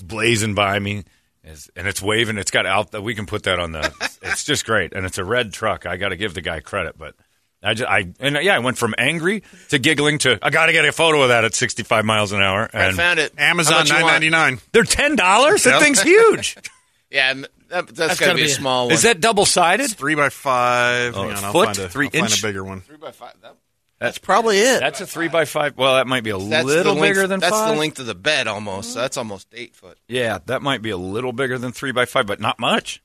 blazing 0.04 0.54
by 0.56 0.80
me, 0.80 1.04
It's- 1.44 1.70
and 1.76 1.88
it's 1.88 2.02
waving. 2.02 2.38
It's 2.38 2.52
got 2.52 2.66
out 2.66 2.92
that 2.92 3.02
we 3.02 3.16
can 3.16 3.26
put 3.26 3.44
that 3.44 3.60
on 3.60 3.72
the. 3.72 3.94
it's 4.22 4.44
just 4.44 4.66
great, 4.66 4.94
and 4.94 5.06
it's 5.06 5.18
a 5.18 5.24
red 5.26 5.54
truck. 5.54 5.86
I 5.86 5.98
got 5.98 6.10
to 6.10 6.16
give 6.16 6.34
the 6.34 6.42
guy 6.42 6.60
credit, 6.60 6.98
but 6.98 7.16
I 7.62 7.74
just 7.76 7.90
I 7.90 8.08
and 8.20 8.38
yeah, 8.42 8.56
I 8.56 8.60
went 8.60 8.78
from 8.78 8.94
angry 8.98 9.44
to 9.70 9.80
giggling 9.80 10.18
to 10.20 10.38
I 10.42 10.50
got 10.50 10.66
to 10.68 10.72
get 10.74 10.86
a 10.86 10.92
photo 10.92 11.22
of 11.22 11.30
that 11.30 11.44
at 11.46 11.54
65 11.56 12.04
miles 12.06 12.32
an 12.32 12.42
hour. 12.42 12.70
I 12.74 12.92
found 12.92 13.20
it. 13.20 13.34
Amazon 13.38 13.76
much 13.76 13.88
you 13.88 13.94
nine 13.94 14.02
want? 14.04 14.14
ninety 14.16 14.30
nine. 14.30 14.60
they're 14.72 14.84
ten 14.84 15.16
dollars. 15.16 15.64
That 15.64 15.76
Yep. 15.76 15.82
thing's 15.82 16.02
huge. 16.02 16.58
Yeah, 17.12 17.32
that, 17.36 17.50
that's, 17.70 17.92
That's 17.92 18.20
got 18.20 18.26
to 18.26 18.26
gotta 18.32 18.36
be 18.38 18.42
a 18.42 18.46
be 18.46 18.52
a- 18.52 18.56
small 18.56 18.86
one. 18.88 18.94
Is 18.96 19.04
that 19.04 19.22
double 19.22 19.46
sided? 19.46 19.92
Three 19.92 20.16
by 20.16 20.30
five. 20.30 21.16
Oh, 21.16 21.22
Hang 21.22 21.32
it's 21.34 21.42
on, 21.42 21.46
I'll 21.46 21.52
foot? 21.52 21.66
find 21.68 21.78
a, 21.78 21.90
Three 21.90 22.06
I'll 22.12 22.22
find 22.22 22.34
a 22.34 22.42
bigger 22.42 22.64
one. 22.64 22.82
three 22.82 22.98
by 22.98 23.12
five? 23.12 23.34
That, 23.44 23.56
That's 24.04 24.18
probably 24.18 24.58
it. 24.60 24.82
That's 24.82 25.00
a 25.00 25.08
three 25.08 25.30
by 25.30 25.46
five. 25.46 25.78
Well, 25.78 25.96
that 25.96 26.08
might 26.08 26.26
be 26.26 26.32
a 26.32 26.38
that's 26.38 26.66
little 26.66 26.94
the 26.94 27.00
length, 27.00 27.16
bigger 27.16 27.26
than 27.26 27.40
That's 27.40 27.56
five. 27.56 27.74
the 27.74 27.80
length 27.80 28.00
of 28.00 28.06
the 28.06 28.14
bed 28.14 28.48
almost. 28.48 28.92
So 28.92 29.00
that's 29.00 29.16
almost 29.16 29.48
eight 29.54 29.78
foot. 29.78 29.98
Yeah, 30.10 30.40
that 30.48 30.62
might 30.62 30.82
be 30.82 30.90
a 30.90 30.98
little 30.98 31.32
bigger 31.32 31.58
than 31.58 31.72
three 31.72 31.94
by 31.94 32.04
five, 32.04 32.28
but 32.28 32.42
not 32.42 32.60
much. 32.60 33.02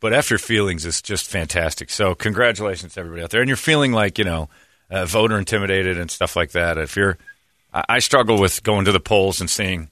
But 0.00 0.12
after 0.12 0.38
feelings 0.38 0.84
is 0.84 1.00
just 1.02 1.30
fantastic. 1.30 1.88
So 1.88 2.16
congratulations 2.16 2.94
to 2.94 3.00
everybody 3.00 3.22
out 3.22 3.30
there. 3.30 3.40
And 3.40 3.48
you're 3.48 3.56
feeling 3.56 3.92
like, 3.92 4.18
you 4.18 4.24
know, 4.24 4.48
uh, 4.90 5.04
voter 5.04 5.38
intimidated 5.38 5.96
and 5.96 6.10
stuff 6.10 6.34
like 6.34 6.50
that. 6.50 6.76
If 6.76 6.96
you're, 6.96 7.16
I, 7.72 7.84
I 7.88 7.98
struggle 8.00 8.40
with 8.40 8.60
going 8.64 8.86
to 8.86 8.92
the 8.92 8.98
polls 8.98 9.40
and 9.40 9.48
seeing 9.48 9.88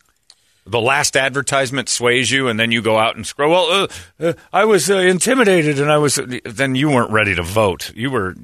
the 0.66 0.80
last 0.80 1.16
advertisement 1.16 1.88
sways 1.88 2.32
you 2.32 2.48
and 2.48 2.58
then 2.58 2.72
you 2.72 2.82
go 2.82 2.98
out 2.98 3.14
and 3.14 3.24
scroll. 3.24 3.52
Well, 3.52 3.70
uh, 3.70 3.88
uh, 4.18 4.32
I 4.52 4.64
was 4.64 4.90
uh, 4.90 4.96
intimidated 4.96 5.78
and 5.78 5.88
I 5.88 5.98
was, 5.98 6.18
then 6.44 6.74
you 6.74 6.88
weren't 6.90 7.12
ready 7.12 7.36
to 7.36 7.44
vote. 7.44 7.92
You 7.94 8.10
were, 8.10 8.34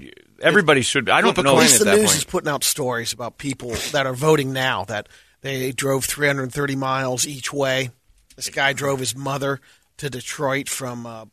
everybody 0.41 0.83
should, 0.83 1.09
I 1.09 1.21
don't 1.21 1.37
know. 1.43 1.57
At 1.57 1.61
least 1.61 1.79
the 1.79 1.85
that 1.87 1.97
news 1.97 2.07
point. 2.07 2.17
is 2.19 2.25
putting 2.25 2.49
out 2.51 2.65
stories 2.65 3.13
about 3.13 3.39
people 3.39 3.75
that 3.93 4.07
are 4.07 4.15
voting 4.15 4.53
now 4.53 4.85
that 4.85 5.09
they 5.41 5.73
drove 5.73 6.05
330 6.05 6.77
miles 6.77 7.27
each 7.27 7.53
way. 7.53 7.91
This 8.37 8.49
guy 8.49 8.73
drove 8.73 8.99
his 8.99 9.17
mother 9.17 9.61
to 9.99 10.11
Detroit 10.11 10.69
from 10.69 11.07
uh, 11.07 11.27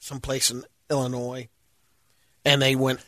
someplace 0.00 0.50
in 0.50 0.64
Illinois, 0.90 1.48
and 2.44 2.62
they 2.62 2.76
went 2.76 3.00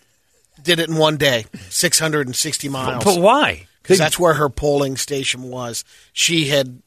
did 0.63 0.81
it 0.81 0.89
in 0.89 0.97
one 0.97 1.19
day, 1.19 1.45
660 1.69 2.69
miles. 2.71 3.05
But 3.05 3.21
why? 3.21 3.67
because 3.87 3.99
that's 3.99 4.19
where 4.19 4.35
her 4.35 4.49
polling 4.49 4.97
station 4.97 5.45
was. 5.45 5.85
She 6.13 6.49
had 6.49 6.83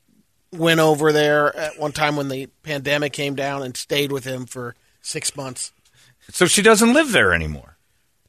went 0.51 0.81
over 0.81 1.13
there 1.13 1.55
at 1.55 1.79
one 1.79 1.93
time 1.93 2.17
when 2.17 2.27
the 2.27 2.47
pandemic 2.63 3.13
came 3.13 3.35
down 3.35 3.63
and 3.63 3.77
stayed 3.77 4.11
with 4.11 4.25
him 4.25 4.45
for 4.45 4.75
six 5.01 5.35
months. 5.35 5.71
So 6.29 6.45
she 6.45 6.61
doesn't 6.61 6.93
live 6.93 7.13
there 7.13 7.33
anymore. 7.33 7.77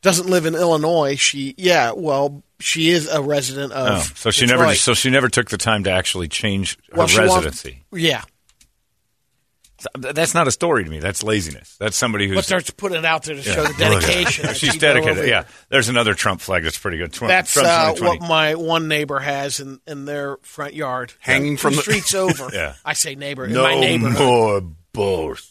Doesn't 0.03 0.29
live 0.31 0.47
in 0.47 0.55
Illinois. 0.55 1.17
She 1.17 1.55
yeah, 1.59 1.93
well, 1.95 2.43
she 2.59 2.91
is 2.91 3.07
a 3.09 3.21
resident 3.21 3.73
of. 3.73 3.99
Oh, 3.99 4.13
so 4.15 4.31
she 4.31 4.47
Detroit. 4.47 4.61
never 4.61 4.75
so 4.75 4.95
she 4.95 5.11
never 5.11 5.29
took 5.29 5.51
the 5.51 5.59
time 5.59 5.85
to 5.85 5.91
actually 5.91 6.29
change 6.29 6.77
her 6.93 6.99
Well, 6.99 7.07
she 7.07 7.19
wants- 7.19 7.35
residency. 7.35 7.85
yeah, 7.93 8.23
That's 9.95 10.35
not 10.35 10.47
a 10.47 10.51
story 10.51 10.85
to 10.85 10.91
me. 10.91 11.01
That's 11.01 11.23
laziness. 11.23 11.77
That's 11.79 11.97
somebody 11.97 12.29
who 12.29 12.41
starts 12.43 12.71
putting 12.71 12.99
it 12.99 13.05
out 13.07 13.25
there 13.25 13.35
to 13.37 13.43
show 13.43 13.63
the 13.65 13.75
Yeah. 13.79 13.89
Look 13.89 14.03
at 14.05 14.09
dedication. 14.09 14.43
her. 14.45 14.49
that 14.53 14.57
She's 14.59 14.77
dedicated. 14.77 15.27
Yeah, 15.29 15.45
there's 15.71 15.89
another 15.89 16.13
Trump 16.15 16.41
flag 16.43 16.65
that's 16.65 16.79
pretty 16.79 16.99
good. 16.99 17.13
Trump, 17.15 17.29
That's 17.31 17.57
uh, 17.57 17.95
what 17.99 18.21
my 18.21 18.55
one 18.57 18.89
neighbor 18.89 19.19
has 19.19 19.59
in, 19.61 19.81
in 19.87 20.05
their 20.05 20.37
front 20.43 20.75
yard, 20.75 21.13
Hanging 21.21 21.57
from 21.57 21.77
the- 21.77 21.83
streets 21.83 22.15
over. 22.15 22.51
Yeah. 22.53 22.75
I 22.85 22.93
say 22.93 23.15
neighbor. 23.15 23.47
in 23.47 23.53
no 23.55 23.63
my 23.63 23.79
neighborhood. 23.81 24.19
more 24.19 24.63
bullshit. 24.93 25.47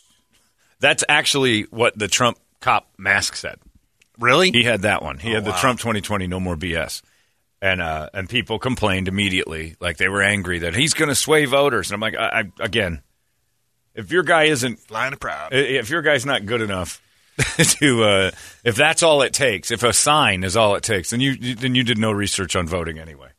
That's 0.79 1.03
actually 1.09 1.63
what 1.63 1.97
the 1.97 2.07
Trump 2.07 2.37
cop 2.61 2.87
mask 2.97 3.35
said. 3.35 3.57
Really? 4.19 4.51
He 4.51 4.63
had 4.63 4.81
that 4.83 5.01
one. 5.01 5.17
He 5.17 5.31
Oh, 5.31 5.35
had 5.35 5.45
the 5.45 5.51
wow. 5.51 5.57
Trump 5.59 5.79
2020 5.79 6.27
no 6.27 6.39
more 6.39 6.55
BS. 6.55 7.01
And 7.61 7.81
uh, 7.81 8.09
and 8.13 8.29
people 8.29 8.57
complained 8.59 9.07
immediately, 9.07 9.75
like 9.81 9.97
they 9.97 10.07
were 10.07 10.21
angry 10.21 10.59
that 10.59 10.75
he's 10.75 10.93
going 10.93 11.09
to 11.09 11.15
sway 11.15 11.45
voters. 11.45 11.89
And 11.91 11.95
I'm 11.95 11.99
like, 12.01 12.15
I, 12.15 12.41
I, 12.41 12.63
again, 12.63 13.01
if 13.95 14.11
your 14.11 14.23
guy 14.23 14.43
isn't 14.45 14.79
Flying 14.79 15.15
proud. 15.17 15.53
if 15.53 15.89
your 15.89 16.01
guy's 16.01 16.25
not 16.25 16.45
good 16.45 16.61
enough 16.61 17.01
to 17.57 18.03
uh, 18.03 18.31
if 18.63 18.75
that's 18.75 19.01
all 19.03 19.21
it 19.23 19.33
takes 19.33 19.71
if 19.71 19.83
a 19.83 19.91
sign 19.93 20.43
is 20.43 20.55
all 20.57 20.75
it 20.75 20.83
takes 20.83 21.09
then 21.09 21.19
you 21.21 21.55
then 21.55 21.73
you 21.75 21.83
did 21.83 21.97
no 21.97 22.11
research 22.11 22.53
on 22.55 22.67
voting 22.67 22.99
anyway 22.99 23.29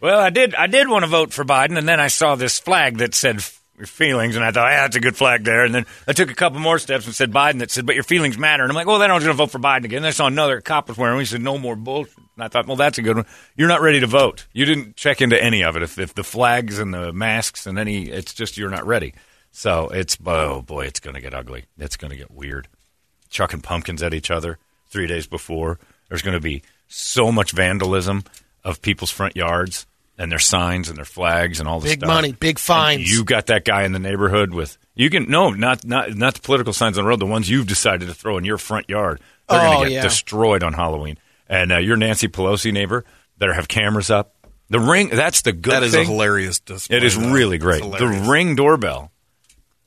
well 0.00 0.18
i 0.18 0.30
did 0.30 0.52
i 0.56 0.66
did 0.66 0.88
want 0.88 1.04
to 1.04 1.08
vote 1.10 1.32
for 1.32 1.44
biden 1.44 1.78
and 1.78 1.88
then 1.88 2.00
i 2.00 2.08
saw 2.08 2.34
this 2.34 2.58
flag 2.58 2.98
that 2.98 3.14
said 3.14 3.40
your 3.76 3.86
feelings 3.86 4.36
and 4.36 4.44
i 4.44 4.50
thought 4.50 4.70
yeah 4.70 4.82
that's 4.82 4.96
a 4.96 5.00
good 5.00 5.16
flag 5.16 5.44
there. 5.44 5.64
And 5.64 5.74
then 5.74 5.86
i 6.06 6.12
took 6.12 6.30
a 6.30 6.34
couple 6.34 6.60
more 6.60 6.78
steps 6.78 7.06
and 7.06 7.14
said 7.14 7.32
biden 7.32 7.58
that 7.58 7.70
said 7.70 7.86
but 7.86 7.94
your 7.94 8.04
feelings 8.04 8.38
matter. 8.38 8.62
And 8.62 8.70
i'm 8.70 8.76
like 8.76 8.86
well 8.86 8.98
then 8.98 9.10
i 9.10 9.14
was 9.14 9.24
going 9.24 9.36
to 9.36 9.42
vote 9.42 9.50
for 9.50 9.58
biden 9.58 9.84
again. 9.84 10.02
Then 10.02 10.08
i 10.08 10.12
saw 10.12 10.26
another 10.26 10.60
cop 10.60 10.88
was 10.88 10.98
wearing 10.98 11.18
he 11.18 11.24
said 11.24 11.42
no 11.42 11.58
more 11.58 11.76
bullshit. 11.76 12.16
And 12.16 12.44
i 12.44 12.48
thought 12.48 12.66
well 12.66 12.76
that's 12.76 12.98
a 12.98 13.02
good 13.02 13.16
one. 13.16 13.26
You're 13.56 13.68
not 13.68 13.80
ready 13.80 14.00
to 14.00 14.06
vote. 14.06 14.46
You 14.52 14.64
didn't 14.64 14.96
check 14.96 15.20
into 15.20 15.42
any 15.42 15.64
of 15.64 15.76
it. 15.76 15.82
If, 15.82 15.98
if 15.98 16.14
the 16.14 16.24
flags 16.24 16.78
and 16.78 16.94
the 16.94 17.12
masks 17.12 17.66
and 17.66 17.78
any 17.78 18.08
it's 18.08 18.34
just 18.34 18.56
you're 18.56 18.70
not 18.70 18.86
ready. 18.86 19.14
So 19.50 19.88
it's 19.88 20.16
oh 20.24 20.62
boy 20.62 20.86
it's 20.86 21.00
going 21.00 21.14
to 21.14 21.20
get 21.20 21.34
ugly. 21.34 21.64
It's 21.78 21.96
going 21.96 22.10
to 22.10 22.16
get 22.16 22.30
weird. 22.30 22.68
Chucking 23.30 23.62
pumpkins 23.62 24.02
at 24.02 24.14
each 24.14 24.30
other 24.30 24.58
three 24.88 25.06
days 25.06 25.26
before. 25.26 25.78
There's 26.08 26.22
going 26.22 26.36
to 26.36 26.40
be 26.40 26.62
so 26.86 27.32
much 27.32 27.52
vandalism 27.52 28.22
of 28.62 28.80
people's 28.80 29.10
front 29.10 29.36
yards 29.36 29.86
and 30.18 30.30
their 30.30 30.38
signs 30.38 30.88
and 30.88 30.96
their 30.96 31.04
flags 31.04 31.58
and 31.60 31.68
all 31.68 31.80
the 31.80 31.88
Big 31.88 32.00
stuff. 32.00 32.06
money, 32.08 32.32
big 32.32 32.58
fines. 32.58 33.00
And 33.00 33.08
you 33.10 33.24
got 33.24 33.46
that 33.46 33.64
guy 33.64 33.82
in 33.84 33.92
the 33.92 33.98
neighborhood 33.98 34.52
with 34.54 34.78
you 34.94 35.10
can 35.10 35.28
no 35.28 35.50
not 35.50 35.84
not 35.84 36.14
not 36.14 36.34
the 36.34 36.40
political 36.40 36.72
signs 36.72 36.96
on 36.98 37.04
the 37.04 37.08
road. 37.08 37.18
The 37.20 37.26
ones 37.26 37.50
you've 37.50 37.66
decided 37.66 38.06
to 38.08 38.14
throw 38.14 38.38
in 38.38 38.44
your 38.44 38.58
front 38.58 38.88
yard. 38.88 39.20
They're 39.48 39.58
Oh, 39.60 39.62
going 39.62 39.78
to 39.84 39.90
get 39.90 39.94
yeah. 39.96 40.02
destroyed 40.02 40.62
on 40.62 40.72
Halloween. 40.72 41.18
And 41.48 41.72
uh, 41.72 41.78
your 41.78 41.96
Nancy 41.96 42.28
Pelosi 42.28 42.72
neighbor 42.72 43.04
better 43.38 43.52
have 43.52 43.68
cameras 43.68 44.10
up. 44.10 44.34
The 44.70 44.80
ring. 44.80 45.10
That's 45.10 45.42
the 45.42 45.52
good 45.52 45.72
that 45.74 45.82
is 45.82 45.92
thing. 45.92 46.06
a 46.06 46.10
hilarious 46.10 46.60
display. 46.60 46.96
It 46.96 47.04
is 47.04 47.18
though. 47.18 47.32
really 47.32 47.58
great. 47.58 47.82
The. 47.82 48.24
Ring 48.26 48.54
doorbell 48.56 49.10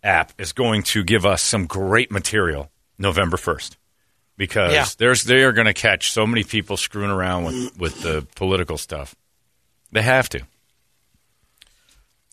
app 0.03 0.31
is 0.38 0.53
going 0.53 0.84
to 0.84 1.03
give 1.03 1.25
us 1.25 1.41
some 1.41 1.65
great 1.65 2.12
material 2.12 2.69
November 3.00 3.38
1st 3.38 3.75
because 4.38 4.72
Yeah. 4.74 4.86
there's 5.00 5.24
they 5.24 5.43
are 5.43 5.51
going 5.51 5.65
to 5.65 5.74
catch 5.74 6.12
so 6.12 6.27
many 6.27 6.43
people 6.43 6.77
screwing 6.77 7.10
around 7.10 7.46
with, 7.46 7.77
with 7.79 8.01
the 8.03 8.27
political 8.36 8.77
stuff. 8.77 9.15
They 9.91 10.01
have 10.01 10.29
to. 10.29 10.41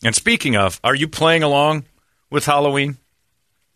And 0.03 0.13
speaking 0.13 0.55
of, 0.55 0.79
are 0.83 0.93
you 0.95 1.07
playing 1.07 1.43
along 1.43 1.85
with 2.29 2.45
Halloween? 2.45 2.97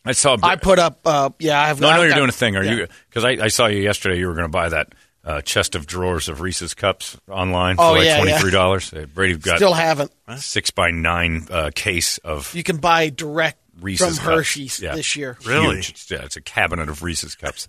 I 0.05 0.11
saw. 0.13 0.37
I 0.41 0.55
put 0.55 0.79
up. 0.79 0.99
Uh, 1.05 1.29
yeah, 1.39 1.59
I 1.59 1.67
have. 1.67 1.79
no, 1.81 1.89
I 1.89 1.95
know 1.95 2.01
you're 2.01 2.09
got- 2.09 2.15
doing 2.17 2.29
a 2.29 2.33
thing. 2.33 2.55
Are 2.55 2.63
yeah. 2.63 2.71
you? 2.73 2.87
Because 3.09 3.25
I, 3.25 3.29
I 3.45 3.47
saw 3.49 3.67
you 3.67 3.79
yesterday. 3.81 4.17
You 4.19 4.27
were 4.27 4.33
going 4.33 4.45
to 4.45 4.51
buy 4.51 4.69
that 4.69 4.93
uh, 5.23 5.41
chest 5.41 5.75
of 5.75 5.85
drawers 5.85 6.29
of 6.29 6.41
Reese's 6.41 6.73
cups 6.73 7.17
online 7.29 7.75
for 7.75 7.83
Oh, 7.83 7.91
like 7.93 8.05
yeah, 8.05 8.17
yeah. 8.17 8.23
twenty 8.23 8.39
three 8.39 8.51
dollars. 8.51 8.93
Brady 9.13 9.35
got 9.37 9.57
Still 9.57 9.73
haven't. 9.73 10.11
six 10.37 10.71
by 10.71 10.91
nine 10.91 11.47
uh, 11.51 11.71
case 11.75 12.17
of 12.19 12.53
You 12.55 12.63
can 12.63 12.77
buy 12.77 13.09
direct 13.09 13.59
Reese's 13.81 14.19
from. 14.19 14.35
Hershey's 14.35 14.79
Yeah. 14.79 14.95
this 14.95 15.15
year. 15.15 15.37
Really? 15.45 15.75
Huge. 15.77 15.89
It's, 15.91 16.11
yeah, 16.11 16.23
it's 16.23 16.37
a 16.37 16.41
cabinet 16.41 16.89
of 16.89 17.03
Reese's 17.03 17.35
cups, 17.35 17.67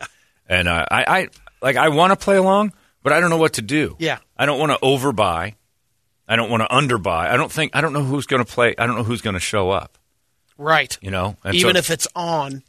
and 0.48 0.68
uh, 0.68 0.86
I, 0.90 1.04
I 1.20 1.28
like 1.62 1.76
I 1.76 1.88
want 1.88 2.12
to 2.18 2.22
play 2.24 2.36
along, 2.36 2.72
but 3.02 3.12
I 3.12 3.20
don't 3.20 3.30
know 3.30 3.38
what 3.38 3.54
to 3.54 3.62
do. 3.62 3.96
Yeah. 3.98 4.18
I 4.36 4.46
don't 4.46 4.58
want 4.58 4.72
to 4.72 4.78
overbuy. 4.78 5.54
I 6.30 6.36
don't 6.36 6.48
want 6.48 6.62
to 6.62 6.68
underbuy. 6.68 7.28
I 7.28 7.36
don't 7.36 7.50
think 7.52 7.72
I 7.74 7.80
don't 7.82 7.92
know 7.92 8.04
who's 8.04 8.26
going 8.26 8.42
to 8.42 8.50
play. 8.50 8.74
I 8.78 8.86
don't 8.86 8.96
know 8.96 9.02
who's 9.02 9.20
going 9.20 9.34
to 9.34 9.40
show 9.40 9.70
up. 9.70 9.98
Right. 10.56 10.96
You 11.02 11.10
know, 11.10 11.36
And 11.44 11.54
Even 11.56 11.74
so- 11.74 11.78
if 11.80 11.90
it's 11.90 12.06
on, 12.14 12.62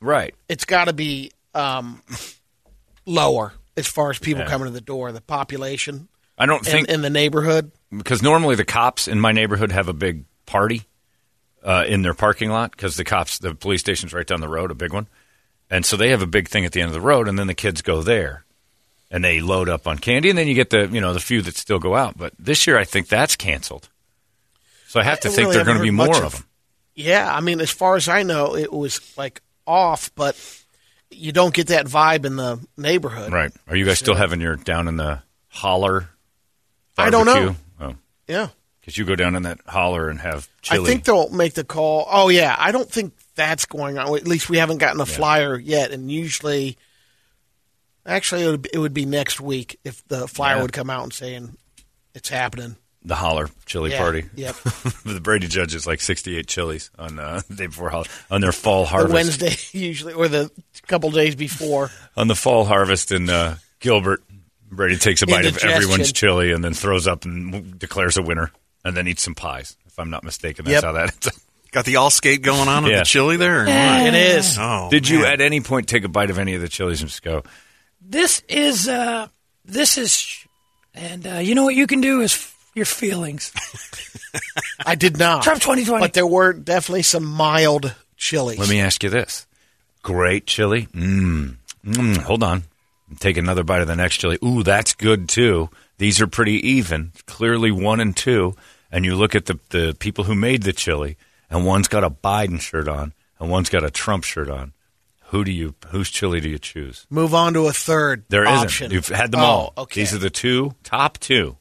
right. 0.00 0.34
it's 0.48 0.64
got 0.64 0.86
to 0.86 0.92
be 0.92 1.30
um, 1.54 2.02
lower 3.06 3.52
as 3.76 3.86
far 3.86 4.10
as 4.10 4.18
people 4.18 4.42
Yeah. 4.42 4.48
coming 4.48 4.66
to 4.66 4.72
the 4.72 4.80
door. 4.80 5.12
The 5.12 5.20
population 5.20 6.08
I 6.38 6.46
don't 6.46 6.66
in, 6.66 6.72
think 6.72 6.88
in 6.88 7.02
the 7.02 7.10
neighborhood. 7.10 7.72
because 7.96 8.22
normally 8.22 8.54
the 8.56 8.64
cops 8.64 9.06
in 9.08 9.20
my 9.20 9.32
neighborhood 9.32 9.72
have 9.72 9.88
a 9.88 9.92
big 9.94 10.24
party 10.46 10.82
uh, 11.62 11.84
in 11.86 12.02
their 12.02 12.14
parking 12.14 12.50
lot 12.50 12.70
because 12.72 12.96
the 12.96 13.04
cops, 13.04 13.38
the 13.38 13.54
police 13.54 13.80
station's 13.80 14.12
right 14.12 14.26
down 14.26 14.40
the 14.40 14.48
road, 14.48 14.70
a 14.70 14.74
big 14.74 14.92
one, 14.92 15.08
and 15.70 15.84
so 15.84 15.96
they 15.96 16.10
have 16.10 16.22
a 16.22 16.26
big 16.26 16.48
thing 16.48 16.64
at 16.64 16.72
the 16.72 16.80
end 16.80 16.88
of 16.88 16.94
the 16.94 17.00
road, 17.00 17.28
and 17.28 17.38
then 17.38 17.46
the 17.48 17.54
kids 17.54 17.82
go 17.82 18.02
there 18.02 18.44
and 19.10 19.24
they 19.24 19.40
load 19.40 19.68
up 19.68 19.86
on 19.86 19.98
candy, 19.98 20.28
and 20.30 20.38
then 20.38 20.46
you 20.48 20.54
get 20.54 20.70
the 20.70 20.86
you 20.88 21.00
know 21.00 21.12
the 21.12 21.20
few 21.20 21.42
that 21.42 21.56
still 21.56 21.78
go 21.78 21.94
out. 21.96 22.16
But 22.18 22.32
this 22.38 22.66
year, 22.66 22.78
I 22.78 22.84
think 22.84 23.08
that's 23.08 23.36
canceled. 23.36 23.88
So 24.88 25.00
I 25.00 25.04
have 25.04 25.20
to 25.20 25.28
I 25.28 25.30
think 25.32 25.46
really 25.46 25.52
there 25.54 25.62
are 25.62 25.64
going 25.66 25.78
to 25.78 25.82
be 25.82 25.90
more 25.90 26.16
of 26.16 26.24
of- 26.24 26.32
them. 26.32 26.44
Yeah, 26.94 27.30
I 27.30 27.40
mean, 27.40 27.60
as 27.60 27.70
far 27.70 27.96
as 27.96 28.08
I 28.08 28.22
know, 28.22 28.56
it 28.56 28.72
was 28.72 29.00
like 29.18 29.42
off, 29.66 30.10
but 30.14 30.34
you 31.10 31.30
don't 31.30 31.52
get 31.52 31.66
that 31.66 31.84
vibe 31.86 32.24
in 32.24 32.36
the 32.36 32.58
neighborhood. 32.78 33.32
Right? 33.32 33.52
Are 33.68 33.76
you 33.76 33.84
guys 33.84 33.98
still 33.98 34.14
having 34.14 34.40
your 34.40 34.56
down 34.56 34.88
in 34.88 34.96
the 34.96 35.22
holler? 35.48 36.08
I 36.96 37.10
don't 37.10 37.26
know. 37.26 37.54
Oh, 37.80 37.94
Yeah. 38.26 38.48
Because 38.80 38.96
you 38.96 39.04
go 39.04 39.14
down 39.16 39.34
in 39.34 39.42
that 39.42 39.58
holler 39.66 40.08
and 40.08 40.20
have 40.20 40.48
chili. 40.62 40.84
I 40.84 40.86
think 40.86 41.04
they'll 41.04 41.28
make 41.28 41.52
the 41.54 41.64
call. 41.64 42.06
Oh 42.10 42.28
yeah, 42.30 42.54
I 42.56 42.70
don't 42.72 42.90
think 42.90 43.12
that's 43.34 43.66
going 43.66 43.98
on. 43.98 44.16
At 44.16 44.26
least 44.26 44.48
we 44.48 44.56
haven't 44.58 44.78
gotten 44.78 45.00
a 45.00 45.06
flyer 45.06 45.58
yet. 45.58 45.90
And 45.90 46.10
usually, 46.10 46.78
actually, 48.06 48.44
it 48.44 48.50
would 48.50 48.62
be, 48.62 48.70
it 48.72 48.78
would 48.78 48.94
be 48.94 49.04
next 49.06 49.40
week 49.40 49.78
if 49.84 50.06
the 50.08 50.26
flyer 50.28 50.56
Yeah. 50.56 50.62
would 50.62 50.72
come 50.72 50.90
out 50.90 51.02
and 51.04 51.12
saying 51.12 51.56
it's 52.14 52.28
happening. 52.28 52.76
the 53.04 53.14
holler 53.14 53.48
chili 53.66 53.90
Yeah, 53.92 53.98
party. 53.98 54.24
yep. 54.34 54.56
the 55.04 55.20
Brady 55.22 55.46
Judge 55.48 55.74
is 55.74 55.86
like 55.86 56.00
68 56.00 56.46
chilies 56.46 56.90
on 56.98 57.18
uh, 57.18 57.40
the 57.48 57.54
day 57.54 57.66
before 57.66 57.90
holler, 57.90 58.06
on 58.30 58.40
their 58.40 58.52
fall 58.52 58.82
The 58.82 58.88
harvest. 58.88 59.14
Wednesday 59.14 59.54
usually, 59.78 60.12
or 60.12 60.28
the 60.28 60.50
couple 60.86 61.10
days 61.10 61.34
before. 61.36 61.90
on 62.16 62.28
the 62.28 62.34
fall 62.34 62.64
harvest 62.64 63.12
in 63.12 63.28
uh, 63.30 63.56
Gilbert. 63.80 64.22
Brady 64.68 64.96
takes 64.96 65.22
a 65.22 65.26
bite 65.28 65.46
of 65.46 65.58
everyone's 65.58 66.12
chili 66.12 66.50
and 66.50 66.64
then 66.64 66.74
throws 66.74 67.06
up 67.06 67.24
and 67.24 67.78
declares 67.78 68.16
a 68.16 68.22
winner, 68.22 68.50
and 68.84 68.96
then 68.96 69.06
eats 69.06 69.22
some 69.22 69.36
pies. 69.36 69.76
If 69.86 69.96
I'm 70.00 70.10
not 70.10 70.24
mistaken, 70.24 70.64
that's 70.64 70.82
Yep. 70.82 70.84
how 70.84 70.92
that. 70.92 71.28
Got 71.70 71.84
the 71.84 71.96
all 71.96 72.10
skate 72.10 72.42
going 72.42 72.68
on 72.68 72.82
with 72.82 72.92
Yeah. 72.92 72.98
the 73.00 73.04
chili 73.04 73.36
there? 73.36 73.62
Or? 73.62 73.66
It 73.68 74.14
is. 74.14 74.56
Oh, 74.58 74.88
Did 74.90 75.08
you 75.08 75.24
at 75.24 75.40
any 75.40 75.60
point 75.60 75.88
take 75.88 76.02
a 76.04 76.08
bite 76.08 76.30
of 76.30 76.38
any 76.38 76.54
of 76.54 76.60
the 76.62 76.68
chilies 76.68 77.00
and 77.00 77.08
just 77.10 77.22
go, 77.22 77.44
This 78.08 78.42
is 78.48 78.88
uh, 78.88 79.26
this 79.64 79.98
is, 79.98 80.14
sh- 80.14 80.46
and 80.94 81.26
uh, 81.26 81.34
you 81.38 81.54
know 81.54 81.64
what 81.64 81.74
you 81.74 81.86
can 81.88 82.00
do 82.00 82.20
is 82.20 82.32
f- 82.34 82.70
your 82.74 82.86
feelings. 82.86 83.52
I 84.86 84.94
did 84.94 85.18
not. 85.18 85.42
Trump 85.42 85.60
2020. 85.60 86.00
But 86.00 86.12
there 86.12 86.26
were 86.26 86.52
definitely 86.52 87.02
some 87.02 87.24
mild 87.24 87.94
chilies. 88.16 88.58
Let 88.58 88.68
me 88.68 88.80
ask 88.80 89.02
you 89.02 89.10
this: 89.10 89.46
great 90.02 90.46
chili. 90.46 90.86
Mmm. 90.94 91.56
Mm, 91.84 92.16
hold 92.18 92.42
on. 92.42 92.62
Take 93.18 93.36
another 93.36 93.62
bite 93.64 93.82
of 93.82 93.88
the 93.88 93.96
next 93.96 94.18
chili. 94.18 94.38
Ooh, 94.44 94.62
that's 94.62 94.94
good 94.94 95.28
too. 95.28 95.68
These 95.98 96.20
are 96.20 96.26
pretty 96.26 96.54
even. 96.68 97.12
Clearly 97.26 97.70
one 97.70 98.00
and 98.00 98.16
two. 98.16 98.54
And 98.90 99.04
you 99.04 99.16
look 99.16 99.34
at 99.34 99.46
the 99.46 99.58
the 99.70 99.96
people 99.98 100.24
who 100.24 100.34
made 100.36 100.62
the 100.62 100.72
chili, 100.72 101.16
and 101.50 101.66
one's 101.66 101.88
got 101.88 102.04
a 102.04 102.10
Biden 102.10 102.60
shirt 102.60 102.86
on, 102.88 103.12
and 103.40 103.50
one's 103.50 103.68
got 103.68 103.82
a 103.84 103.90
Trump 103.90 104.22
shirt 104.24 104.48
on. 104.48 104.72
Who 105.30 105.44
do 105.44 105.50
you? 105.50 105.74
Whose 105.88 106.10
chili 106.10 106.40
do 106.40 106.48
you 106.48 106.58
choose? 106.58 107.06
Move 107.10 107.34
on 107.34 107.54
to 107.54 107.66
a 107.66 107.72
third 107.72 108.24
There 108.28 108.46
option. 108.46 108.86
not 108.88 108.92
You've 108.94 109.08
had 109.08 109.32
them 109.32 109.40
Oh, 109.40 109.44
all. 109.44 109.72
Okay. 109.78 110.00
These 110.02 110.14
are 110.14 110.18
the 110.18 110.30
two 110.30 110.74
top 110.84 111.18
two. 111.18 111.56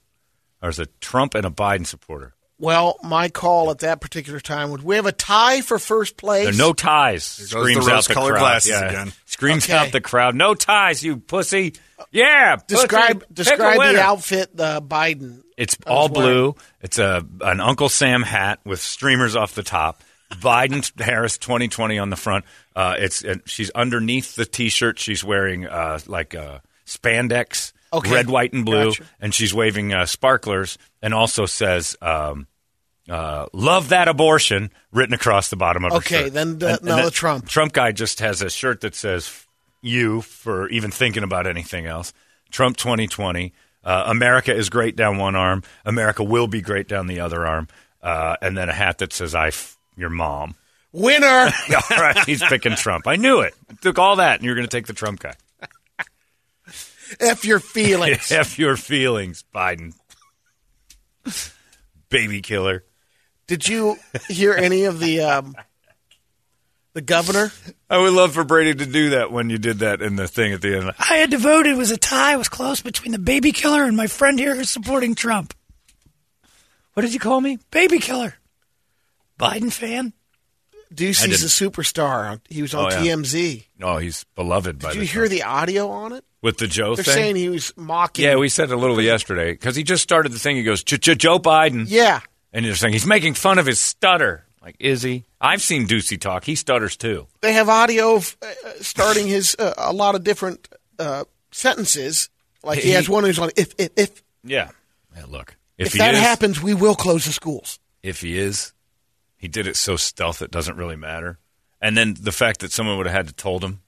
There's 0.61 0.79
a 0.79 0.85
Trump 1.01 1.35
and 1.35 1.45
a 1.45 1.49
Biden 1.49 1.85
supporter. 1.85 2.33
well, 2.57 2.97
my 3.03 3.27
call 3.29 3.69
at 3.71 3.79
that 3.79 3.99
particular 4.01 4.39
time 4.39 4.71
would 4.71 4.81
we 4.83 4.95
have 4.95 5.05
a 5.05 5.11
tie 5.11 5.61
for 5.61 5.77
first 5.79 6.15
place. 6.17 6.45
There 6.45 6.53
are 6.53 6.57
no 6.57 6.73
ties. 6.73 7.37
goes 7.37 7.49
Screams 7.49 7.75
the 7.75 7.81
out 7.81 7.85
the 7.85 7.91
rose-colored 8.13 8.31
crowd. 8.33 8.39
glasses 8.39 8.71
Yeah. 8.71 8.87
again. 8.89 9.13
Screams 9.25 9.65
Okay. 9.65 9.73
out 9.73 9.91
the 9.91 10.01
crowd. 10.01 10.35
No 10.35 10.53
ties, 10.55 11.03
you 11.03 11.17
pussy. 11.17 11.73
Yeah. 12.11 12.55
describe 12.67 13.21
Pick 13.21 13.29
a 13.31 13.33
describe 13.33 13.77
the 13.93 14.01
outfit 14.01 14.55
the 14.55 14.81
Biden. 14.81 15.41
It's 15.57 15.75
all 15.87 16.07
was 16.09 16.17
wearing. 16.17 16.33
blue. 16.33 16.55
It's 16.81 16.97
a 16.99 17.25
an 17.41 17.59
Uncle 17.61 17.89
Sam 17.89 18.21
hat 18.23 18.59
with 18.63 18.79
streamers 18.81 19.35
off 19.35 19.53
the 19.55 19.63
top. 19.63 20.01
Biden 20.31 20.99
Harris 20.99 21.37
2020 21.37 21.97
on 21.99 22.09
the 22.09 22.15
front. 22.15 22.45
Uh, 22.75 22.95
it's 22.97 23.23
uh, 23.23 23.35
she's 23.45 23.69
underneath 23.71 24.35
the 24.35 24.45
t-shirt. 24.45 24.99
She's 24.99 25.23
wearing 25.23 25.65
uh, 25.67 25.99
like 26.07 26.33
uh, 26.35 26.59
spandex, 26.85 27.73
Okay. 27.93 28.11
red, 28.11 28.29
white, 28.29 28.51
and 28.53 28.65
blue, 28.65 28.85
Gotcha. 28.91 29.03
and 29.21 29.33
she's 29.33 29.53
waving 29.53 29.93
uh, 29.93 30.05
sparklers, 30.05 30.77
and 31.01 31.13
also 31.13 31.45
says. 31.45 31.95
Um, 32.01 32.47
uh, 33.07 33.45
love 33.53 33.89
that 33.89 34.07
abortion 34.07 34.71
written 34.91 35.13
across 35.13 35.51
the 35.51 35.55
bottom 35.55 35.85
of 35.85 35.91
her 35.91 35.97
Okay, 35.99 36.27
then 36.29 36.57
the- 36.57 36.69
And- 36.69 36.77
and 36.79 36.85
no, 36.87 36.95
that 36.95 37.05
the 37.05 37.11
Trump. 37.11 37.47
Trump 37.47 37.71
guy 37.71 37.91
just 37.91 38.19
has 38.19 38.41
a 38.41 38.49
shirt 38.49 38.81
that 38.81 38.95
says 38.95 39.45
"you" 39.83 40.21
for 40.21 40.67
even 40.69 40.89
thinking 40.89 41.21
about 41.21 41.45
anything 41.45 41.85
else. 41.85 42.13
Trump 42.49 42.77
2020. 42.77 43.53
Uh, 43.83 44.05
America 44.07 44.51
is 44.55 44.71
great 44.71 44.95
down 44.95 45.19
one 45.19 45.35
arm. 45.35 45.61
America 45.85 46.23
will 46.23 46.47
be 46.47 46.61
great 46.61 46.87
down 46.87 47.05
the 47.05 47.19
other 47.19 47.45
arm. 47.45 47.67
Uh, 48.01 48.37
and 48.41 48.57
then 48.57 48.69
a 48.69 48.73
hat 48.73 48.97
that 48.97 49.13
says 49.13 49.35
"I 49.35 49.49
f- 49.49 49.74
your 49.95 50.09
mom." 50.09 50.55
Winner. 50.95 51.27
all 51.91 51.97
right, 51.97 52.25
he's 52.25 52.41
picking 52.41 52.75
Trump. 52.75 53.05
I 53.05 53.17
knew 53.17 53.41
it. 53.41 53.53
Took 53.81 53.99
all 53.99 54.15
that, 54.15 54.35
and 54.35 54.45
you're 54.45 54.55
going 54.55 54.67
to 54.67 54.75
take 54.75 54.87
the 54.87 54.93
Trump 54.93 55.19
guy. 55.19 55.33
F 57.19 57.43
your 57.43 57.59
feelings. 57.59 58.31
F 58.31 58.57
your 58.57 58.77
feelings, 58.77 59.43
Biden. 59.53 59.93
Baby 62.09 62.41
killer. 62.41 62.85
Did 63.47 63.67
you 63.67 63.97
hear 64.29 64.53
any 64.53 64.85
of 64.85 64.99
the 64.99 65.21
um, 65.21 65.53
the 66.93 67.01
governor? 67.01 67.51
I 67.89 67.97
would 67.97 68.13
love 68.13 68.33
for 68.33 68.45
Brady 68.45 68.73
to 68.75 68.85
do 68.85 69.09
that 69.11 69.31
when 69.31 69.49
you 69.49 69.57
did 69.57 69.79
that 69.79 70.01
in 70.01 70.15
the 70.15 70.29
thing 70.29 70.53
at 70.53 70.61
the 70.61 70.77
end. 70.77 70.91
I 70.97 71.17
had 71.17 71.31
to 71.31 71.37
vote. 71.37 71.67
It 71.67 71.75
was 71.75 71.91
a 71.91 71.97
tie. 71.97 72.33
It 72.33 72.37
was 72.37 72.47
close 72.47 72.81
between 72.81 73.11
the 73.11 73.19
baby 73.19 73.51
killer 73.51 73.83
and 73.83 73.97
my 73.97 74.07
friend 74.07 74.39
here 74.39 74.55
who's 74.55 74.69
supporting 74.69 75.13
Trump. 75.13 75.53
What 76.93 77.01
did 77.01 77.13
you 77.13 77.19
call 77.19 77.41
me? 77.41 77.59
Baby 77.69 77.99
killer. 77.99 78.35
Biden 79.39 79.71
fan? 79.71 80.13
Ducey's 80.93 81.43
a 81.43 81.47
superstar. 81.47 82.39
He 82.49 82.61
was 82.61 82.73
on 82.73 82.85
Oh, 82.85 82.89
yeah. 83.01 83.15
TMZ. 83.15 83.63
Oh, 83.81 83.97
he's 83.97 84.23
beloved 84.35 84.79
by 84.79 84.89
Did 84.89 84.97
the 84.97 85.01
you 85.01 85.07
hear 85.07 85.21
Trump- 85.27 85.31
the 85.31 85.43
audio 85.43 85.89
on 85.89 86.13
it? 86.13 86.23
with 86.41 86.57
the 86.57 86.67
Joe 86.67 86.95
thing? 86.95 87.03
They're 87.03 87.13
thing. 87.15 87.23
saying 87.23 87.35
he 87.37 87.49
was 87.49 87.73
mocking. 87.75 88.23
yeah, 88.25 88.35
we 88.35 88.49
said 88.49 88.71
a 88.71 88.77
little 88.77 89.01
yesterday 89.01 89.51
because 89.53 89.75
he 89.75 89.83
just 89.83 90.03
started 90.03 90.31
the 90.31 90.39
thing. 90.39 90.55
He 90.55 90.63
goes, 90.63 90.83
"J- 90.83 90.97
J- 90.97 91.15
Joe 91.15 91.39
Biden. 91.39 91.85
Yeah. 91.89 92.21
And 92.53 92.65
they're 92.65 92.75
saying 92.75 92.93
he's 92.93 93.05
making 93.05 93.33
fun 93.33 93.57
of 93.59 93.65
his 93.65 93.79
stutter. 93.79 94.45
Like, 94.61 94.75
is 94.79 95.01
he? 95.03 95.25
I've 95.41 95.61
seen 95.61 95.87
Ducey 95.87 96.19
talk. 96.19 96.43
He 96.45 96.55
stutters 96.55 96.95
too. 96.95 97.27
They 97.41 97.53
have 97.53 97.67
audio 97.67 98.15
of 98.15 98.37
uh, 98.41 98.47
starting 98.81 99.27
his 99.27 99.55
uh, 99.59 99.73
a 99.77 99.91
lot 99.91 100.15
of 100.15 100.23
different 100.23 100.67
uh, 100.99 101.25
sentences. 101.51 102.29
Like 102.63 102.79
he, 102.79 102.89
He- 102.89 102.93
has 102.93 103.09
one 103.09 103.23
who's 103.25 103.39
on 103.39 103.49
if 103.57 103.73
if 103.77 103.89
if, 103.97 104.23
Yeah. 104.43 104.69
Yeah, 105.15 105.23
look. 105.27 105.55
if, 105.77 105.93
he 105.93 105.99
that 105.99 106.13
is, 106.13 106.19
happens, 106.19 106.61
we 106.61 106.73
will 106.73 106.95
close 106.95 107.25
the 107.25 107.31
schools. 107.33 107.79
if 108.03 108.21
he 108.21 108.37
is, 108.37 108.73
he 109.45 109.47
did 109.47 109.67
it 109.67 109.75
so 109.75 109.95
stealth 109.95 110.41
it 110.41 110.49
doesn't 110.49 110.75
really 110.75 110.95
matter. 110.95 111.37
And 111.79 111.95
then 111.95 112.15
the 112.19 112.31
fact 112.31 112.61
that 112.61 112.71
someone 112.71 112.97
would 112.97 113.05
have 113.05 113.13
had 113.15 113.27
to 113.27 113.33
told 113.33 113.63
him, 113.63 113.81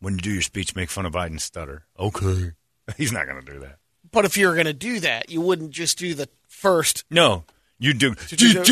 when 0.00 0.14
you 0.14 0.20
do 0.20 0.32
your 0.32 0.42
speech, 0.42 0.74
make 0.74 0.90
fun 0.90 1.06
of 1.06 1.12
Biden's 1.12 1.44
stutter. 1.44 1.84
Okay. 1.96 2.50
He's 2.96 3.12
not 3.12 3.26
going 3.26 3.40
to 3.44 3.52
do 3.52 3.60
that. 3.60 3.76
But 4.10 4.24
if 4.24 4.36
you're 4.36 4.54
going 4.54 4.66
to 4.66 4.72
do 4.72 4.98
that, 4.98 5.30
you 5.30 5.40
wouldn't 5.40 5.70
just 5.70 5.96
do 5.96 6.12
the 6.14 6.28
first. 6.48 7.04
No, 7.08 7.44
you 7.78 7.94
do. 7.94 8.16
Yeah. 8.32 8.64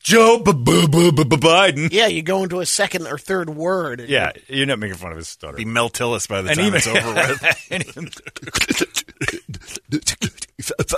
Joe 0.00 0.38
Biden. 0.40 1.92
Yeah, 1.92 2.06
you 2.08 2.22
go 2.22 2.42
into 2.42 2.58
a 2.60 2.66
second 2.66 3.06
or 3.06 3.16
third 3.18 3.50
word. 3.50 4.00
Yeah, 4.08 4.32
you're 4.48 4.66
not 4.66 4.80
making 4.80 4.96
fun 4.96 5.12
of 5.12 5.18
his 5.18 5.28
stutter. 5.28 5.56
Be 5.56 5.64
Mel 5.64 5.88
Tillis 5.90 6.26
by 6.28 6.42
the 6.42 6.48
And 6.50 6.58
time 6.58 6.66
even- 6.66 6.78
it's 6.78 6.88
over 6.88 7.14
with. 7.30 7.42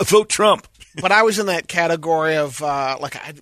vote 0.09 0.29
Trump. 0.31 0.67
But 1.01 1.13
I 1.13 1.23
was 1.23 1.39
in 1.39 1.47
that 1.47 1.69
category 1.69 2.37
of 2.37 2.63
uh, 2.63 2.99
like 3.01 3.17
I, 3.17 3.35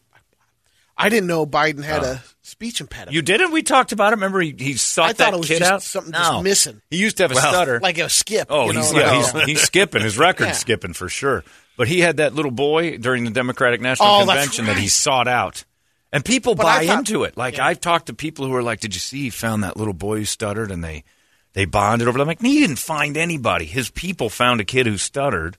I 0.96 1.08
didn't 1.08 1.26
know 1.26 1.46
Biden 1.46 1.82
had 1.84 2.02
a 2.02 2.22
speech 2.42 2.80
impediment. 2.80 3.14
You 3.14 3.22
didn't? 3.22 3.52
We 3.52 3.62
talked 3.62 3.92
about 3.92 4.12
it. 4.12 4.16
Remember, 4.16 4.40
he, 4.40 4.54
he 4.58 4.74
sought 4.74 5.10
I 5.10 5.12
that 5.12 5.18
thought 5.18 5.34
it 5.34 5.38
was 5.38 5.48
kid 5.48 5.58
just 5.58 5.70
out. 5.72 5.82
something 5.82 6.12
no. 6.12 6.18
just 6.18 6.42
missing. 6.44 6.80
He 6.90 6.96
used 6.98 7.16
to 7.18 7.24
have 7.24 7.32
a 7.32 7.36
stutter. 7.36 7.80
like 7.80 7.98
a 7.98 8.08
skip. 8.08 8.46
oh, 8.50 8.66
you 8.68 8.72
know, 8.74 8.80
he's, 8.80 8.92
like, 8.92 9.02
yeah, 9.02 9.10
oh. 9.34 9.38
he's, 9.38 9.44
he's 9.46 9.60
skipping. 9.62 10.02
His 10.02 10.18
record's 10.18 10.48
Yeah. 10.48 10.52
skipping 10.54 10.92
for 10.94 11.08
sure. 11.08 11.44
But 11.76 11.88
he 11.88 12.00
had 12.00 12.16
that 12.18 12.34
little 12.34 12.50
boy 12.50 12.96
during 12.96 13.24
the 13.24 13.30
Democratic 13.30 13.80
National 13.82 14.08
Oh, 14.08 14.18
that's 14.24 14.30
Convention 14.40 14.64
that 14.66 14.78
he 14.78 14.88
sought 14.88 15.28
out. 15.28 15.64
And 16.12 16.24
people 16.24 16.54
But 16.54 16.62
buy 16.62 16.86
thought- 16.86 16.98
into 17.00 17.24
it. 17.24 17.36
Like 17.36 17.58
Yeah. 17.58 17.66
I've 17.66 17.80
talked 17.80 18.06
to 18.06 18.14
people 18.14 18.46
who 18.46 18.54
are 18.54 18.62
like, 18.62 18.80
"Did 18.80 18.94
you 18.94 19.00
see 19.00 19.24
he 19.24 19.30
found 19.30 19.64
that 19.64 19.76
little 19.76 19.92
boy 19.92 20.18
who 20.18 20.24
stuttered?" 20.24 20.70
And 20.70 20.82
they 20.82 21.04
they 21.52 21.66
bonded 21.66 22.08
over. 22.08 22.18
it. 22.18 22.22
I'm 22.22 22.28
like, 22.28 22.40
he 22.40 22.60
didn't 22.60 22.76
find 22.76 23.16
anybody. 23.18 23.66
His 23.66 23.90
people 23.90 24.30
found 24.30 24.60
a 24.60 24.64
kid 24.64 24.86
who 24.86 24.96
stuttered, 24.96 25.58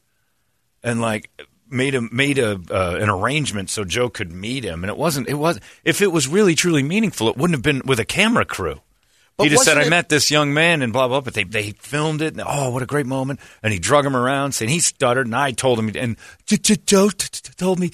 and 0.84 1.00
like 1.02 1.30
made 1.70 1.96
a 1.96 2.02
made 2.02 2.38
a 2.40 2.60
uh, 2.72 2.98
an 3.00 3.10
arrangement 3.10 3.70
so 3.70 3.84
Joe 3.84 4.10
could 4.10 4.32
meet 4.32 4.64
him. 4.64 4.84
And 4.84 4.90
it 4.90 4.98
wasn't. 4.98 5.30
It 5.30 5.36
was 5.36 5.60
if 5.84 6.02
it 6.02 6.12
was 6.12 6.28
really 6.28 6.56
truly 6.56 6.84
meaningful, 6.84 7.30
it 7.30 7.38
wouldn't 7.38 7.56
have 7.56 7.64
been 7.64 7.82
with 7.86 8.00
a 8.00 8.06
camera 8.06 8.46
crew. 8.46 8.82
But 9.38 9.44
he 9.44 9.50
just 9.52 9.66
said, 9.66 9.78
"I 9.78 9.84
it- 9.84 9.90
met 9.90 10.10
this 10.10 10.32
young 10.32 10.52
man," 10.52 10.82
and 10.82 10.92
blah 10.92 11.08
blah. 11.08 11.22
But 11.22 11.36
they 11.36 11.44
they 11.44 11.72
filmed 11.72 12.24
it. 12.24 12.34
And, 12.34 12.44
oh, 12.46 12.72
what 12.72 12.82
a 12.82 12.88
great 12.88 13.06
moment! 13.06 13.40
And 13.62 13.72
he 13.72 13.78
drug 13.78 14.04
him 14.04 14.16
around, 14.16 14.54
saying 14.54 14.70
he 14.70 14.80
stuttered, 14.80 15.28
and 15.28 15.36
I 15.36 15.52
told 15.52 15.78
him, 15.78 15.92
and 15.96 16.18
Joe 16.48 17.10
told 17.56 17.80
me, 17.80 17.92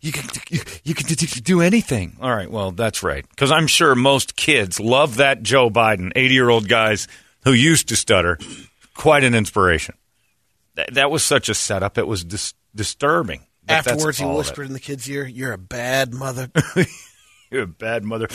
"You 0.00 0.12
can 0.12 0.24
you, 0.82 0.94
can 0.94 1.16
do 1.42 1.60
anything." 1.60 2.16
All 2.22 2.34
right, 2.34 2.50
well 2.50 2.70
that's 2.70 3.02
right, 3.02 3.28
because 3.28 3.50
I'm 3.50 3.66
sure 3.66 3.94
most 3.94 4.34
kids 4.34 4.80
love 4.80 5.16
that 5.16 5.42
Joe 5.42 5.68
Biden, 5.68 6.10
80 6.16 6.34
year 6.34 6.48
old 6.48 6.68
guys 6.68 7.06
who 7.44 7.52
used 7.52 7.88
to 7.90 7.96
stutter. 7.96 8.38
Quite 8.94 9.24
an 9.24 9.34
inspiration. 9.34 9.94
That, 10.76 10.94
that 10.94 11.10
was 11.10 11.22
such 11.22 11.50
a 11.50 11.54
setup. 11.54 11.98
It 11.98 12.06
was 12.06 12.24
dis- 12.24 12.54
disturbing. 12.76 13.40
But 13.66 13.74
Afterwards, 13.88 14.18
he 14.18 14.24
all 14.24 14.30
of 14.32 14.36
it. 14.36 14.38
whispered 14.38 14.66
in 14.66 14.72
the 14.72 14.80
kid's 14.80 15.08
ear, 15.10 15.26
"You're 15.26 15.52
a 15.52 15.58
bad 15.58 16.14
mother." 16.14 16.50
You're 17.50 17.62
a 17.62 17.66
bad 17.66 18.02
mother. 18.04 18.26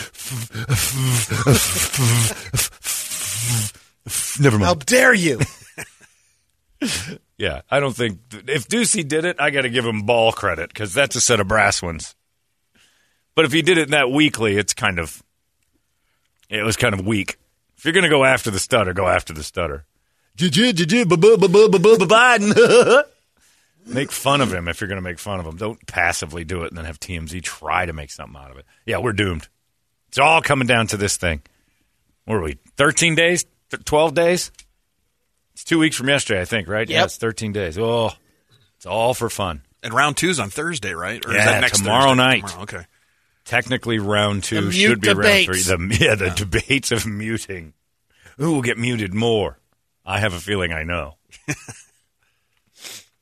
Never 4.40 4.58
mind. 4.58 4.66
How 4.66 4.74
dare 4.76 5.14
you? 5.14 5.40
Yeah, 7.38 7.62
I 7.72 7.80
don't 7.80 7.96
think 7.96 8.20
if 8.48 8.68
Ducey 8.68 9.08
did 9.08 9.26
it, 9.26 9.38
I 9.40 9.50
got 9.50 9.62
to 9.62 9.70
give 9.72 9.84
him 9.84 10.06
ball 10.06 10.32
credit 10.32 10.70
because 10.70 10.94
that's 10.94 11.16
a 11.16 11.22
set 11.22 11.40
of 11.40 11.48
brass 11.48 11.82
ones. 11.82 12.14
But 13.34 13.46
if 13.46 13.52
he 13.52 13.64
did 13.64 13.80
it 13.80 13.86
in 13.86 13.92
that 13.92 14.12
weekly, 14.12 14.58
it's 14.58 14.76
kind 14.76 15.00
of 15.00 15.24
it 16.52 16.62
was 16.62 16.78
kind 16.78 16.94
of 16.94 17.04
weak. 17.04 17.40
If 17.78 17.86
you're 17.86 17.96
going 17.96 18.04
to 18.04 18.10
go 18.10 18.24
after 18.24 18.52
the 18.52 18.60
stutter, 18.60 18.94
go 18.94 19.08
after 19.08 19.34
the 19.34 19.42
stutter. 19.42 19.86
Biden. 22.06 23.04
Make 23.86 24.12
fun 24.12 24.42
of 24.42 24.54
him 24.54 24.68
if 24.68 24.80
you're 24.80 24.88
going 24.88 24.98
to 24.98 25.02
make 25.02 25.20
fun 25.20 25.40
of 25.40 25.46
him. 25.46 25.58
Don't 25.58 25.86
passively 25.88 26.44
do 26.44 26.64
it 26.64 26.68
and 26.70 26.78
then 26.78 26.86
have 26.86 27.00
TMZ 27.00 27.42
try 27.44 27.86
to 27.86 27.94
make 27.94 28.12
something 28.12 28.40
out 28.40 28.52
of 28.52 28.58
it. 28.58 28.66
Yeah, 28.86 28.98
we're 29.00 29.14
doomed. 29.14 29.48
It's 30.10 30.20
all 30.20 30.42
coming 30.42 30.68
down 30.68 30.88
to 30.88 30.98
this 30.98 31.18
thing. 31.18 31.42
What 32.26 32.36
are 32.36 32.42
we? 32.42 32.58
13 32.78 33.16
days? 33.16 33.46
Th- 33.72 33.84
12 33.84 34.14
days? 34.14 34.52
It's 35.54 35.64
two 35.64 35.80
weeks 35.80 35.96
from 35.96 36.10
yesterday, 36.10 36.42
I 36.42 36.46
think, 36.46 36.68
right? 36.68 36.88
Yeah, 36.90 37.04
it's 37.06 37.18
13 37.18 37.52
days. 37.54 37.78
Oh, 37.78 38.12
it's 38.78 38.86
all 38.86 39.14
for 39.14 39.30
fun. 39.30 39.62
And 39.84 39.94
round 39.94 40.16
two's 40.18 40.40
on 40.40 40.50
Thursday, 40.50 40.94
right? 40.94 41.26
Or 41.26 41.34
Yeah, 41.34 41.40
is 41.40 41.46
that 41.46 41.62
next 41.62 41.78
tomorrow 41.80 42.10
Thursday? 42.10 42.16
night. 42.24 42.48
Tomorrow, 42.48 42.64
okay. 42.64 42.86
Technically, 43.46 43.98
round 44.00 44.44
two 44.44 44.72
should 44.72 45.02
be 45.02 45.10
round 45.12 45.46
three. 45.46 45.62
The, 45.64 45.98
yeah, 46.00 46.16
the 46.16 46.30
debates 46.30 46.92
of 46.92 47.06
muting. 47.08 47.74
Who 48.38 48.54
will 48.54 48.62
get 48.62 48.78
muted 48.78 49.14
more? 49.14 49.58
I 50.06 50.20
have 50.20 50.34
a 50.34 50.40
feeling 50.40 50.72
I 50.72 50.84
know. 50.84 51.16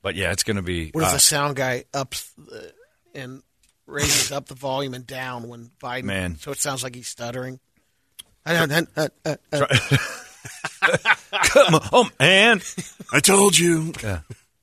but 0.02 0.14
yeah, 0.14 0.32
it's 0.32 0.42
going 0.42 0.56
to 0.56 0.62
be. 0.62 0.90
What 0.90 1.02
if 1.02 1.10
uh, 1.10 1.12
the 1.12 1.20
sound 1.20 1.56
guy 1.56 1.84
ups 1.92 2.30
the, 2.36 2.72
and 3.14 3.42
raises 3.86 4.32
up 4.32 4.46
the 4.46 4.54
volume 4.54 4.94
and 4.94 5.06
down 5.06 5.48
when 5.48 5.70
Biden? 5.82 6.04
Man. 6.04 6.36
so 6.36 6.50
it 6.52 6.58
sounds 6.58 6.82
like 6.82 6.94
he's 6.94 7.08
stuttering. 7.08 7.60
Uh, 8.46 8.66
uh, 8.96 9.06
uh, 9.24 9.36
uh, 9.52 9.66
uh. 10.82 10.96
come 11.44 11.74
on, 11.74 12.10
man. 12.18 12.60
I 13.12 13.20
told 13.20 13.58
you. 13.58 13.92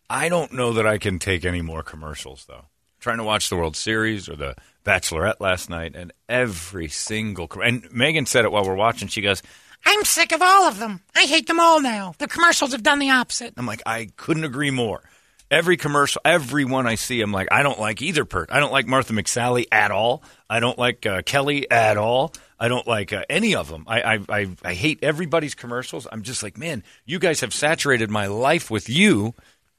I 0.10 0.30
don't 0.30 0.54
know 0.54 0.74
that 0.74 0.88
I 0.88 0.98
can 0.98 1.20
take 1.20 1.46
any 1.46 1.62
more 1.62 1.84
commercials 1.84 2.46
though. 2.48 2.66
Trying 3.00 3.18
to 3.18 3.24
watch 3.24 3.50
the 3.50 3.56
World 3.56 3.76
Series 3.76 4.28
or 4.28 4.36
the 4.36 4.56
Bachelorette 4.84 5.40
last 5.40 5.70
night, 5.70 5.96
and 5.96 6.12
every 6.28 6.88
single 6.88 7.48
and 7.64 7.88
Megan 7.92 8.26
said 8.26 8.46
it 8.46 8.52
while 8.52 8.66
we're 8.66 8.76
watching. 8.76 9.08
She 9.08 9.22
goes, 9.22 9.44
I'm 9.86 10.04
sick 10.04 10.32
of 10.32 10.42
all 10.42 10.66
of 10.66 10.80
them. 10.80 11.02
I 11.16 11.24
hate 11.24 11.48
them 11.48 11.60
all 11.60 11.82
now. 11.82 12.16
The 12.18 12.28
commercials 12.28 12.72
have 12.72 12.84
done 12.84 13.00
the 13.00 13.12
opposite. 13.12 13.54
I'm 13.58 13.66
like, 13.66 13.84
I 13.86 14.10
couldn't 14.18 14.44
agree 14.44 14.72
more. 14.72 15.02
Every 15.50 15.78
commercial, 15.78 16.22
every 16.26 16.66
one 16.66 16.88
I 16.88 16.96
see, 16.96 17.22
I'm 17.22 17.32
like, 17.32 17.48
I 17.52 17.64
don't 17.64 17.80
like 17.80 18.02
either 18.02 18.26
part. 18.26 18.50
I 18.52 18.60
don't 18.60 18.72
like 18.72 18.86
Martha 18.86 19.14
McSally 19.14 19.66
at 19.72 19.92
all. 19.92 20.22
I 20.50 20.60
don't 20.60 20.78
like 20.78 21.06
uh, 21.06 21.22
Kelly 21.22 21.70
at 21.72 21.96
all. 21.98 22.34
I 22.60 22.68
don't 22.68 22.86
like 22.86 23.14
uh, 23.14 23.24
any 23.30 23.56
of 23.56 23.70
them. 23.70 23.86
I, 23.88 24.02
I, 24.02 24.20
I, 24.30 24.50
I 24.64 24.74
hate 24.74 25.00
everybody's 25.04 25.56
commercials. 25.56 26.06
I'm 26.12 26.24
just 26.24 26.44
like, 26.44 26.58
man, 26.58 26.84
you 27.06 27.18
guys 27.20 27.42
have 27.42 27.54
saturated 27.54 28.10
my 28.10 28.28
life 28.28 28.70
with 28.70 28.90
you, 28.90 29.36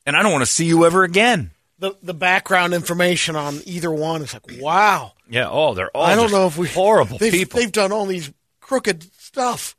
and 0.07 0.16
I 0.16 0.22
don't 0.22 0.33
want 0.33 0.42
to 0.42 0.50
see 0.50 0.64
you 0.64 0.87
ever 0.87 1.04
again. 1.04 1.50
the 1.78 1.92
the 2.02 2.14
background 2.14 2.72
information 2.72 3.37
on 3.37 3.61
either 3.66 3.90
one 3.90 4.22
is 4.22 4.33
like, 4.33 4.46
wow. 4.61 5.12
Yeah, 5.28 5.48
oh, 5.50 5.74
they're 5.74 5.90
all 5.90 6.04
I 6.04 6.14
don't 6.16 6.31
know 6.31 6.46
if 6.46 6.57
we 6.57 6.68
horrible 6.68 7.18
they've, 7.18 7.33
people. 7.33 7.61
They've 7.61 7.70
done 7.70 7.92
all 7.92 8.07
these 8.07 8.33
crooked 8.61 9.04
stuff. 9.20 9.76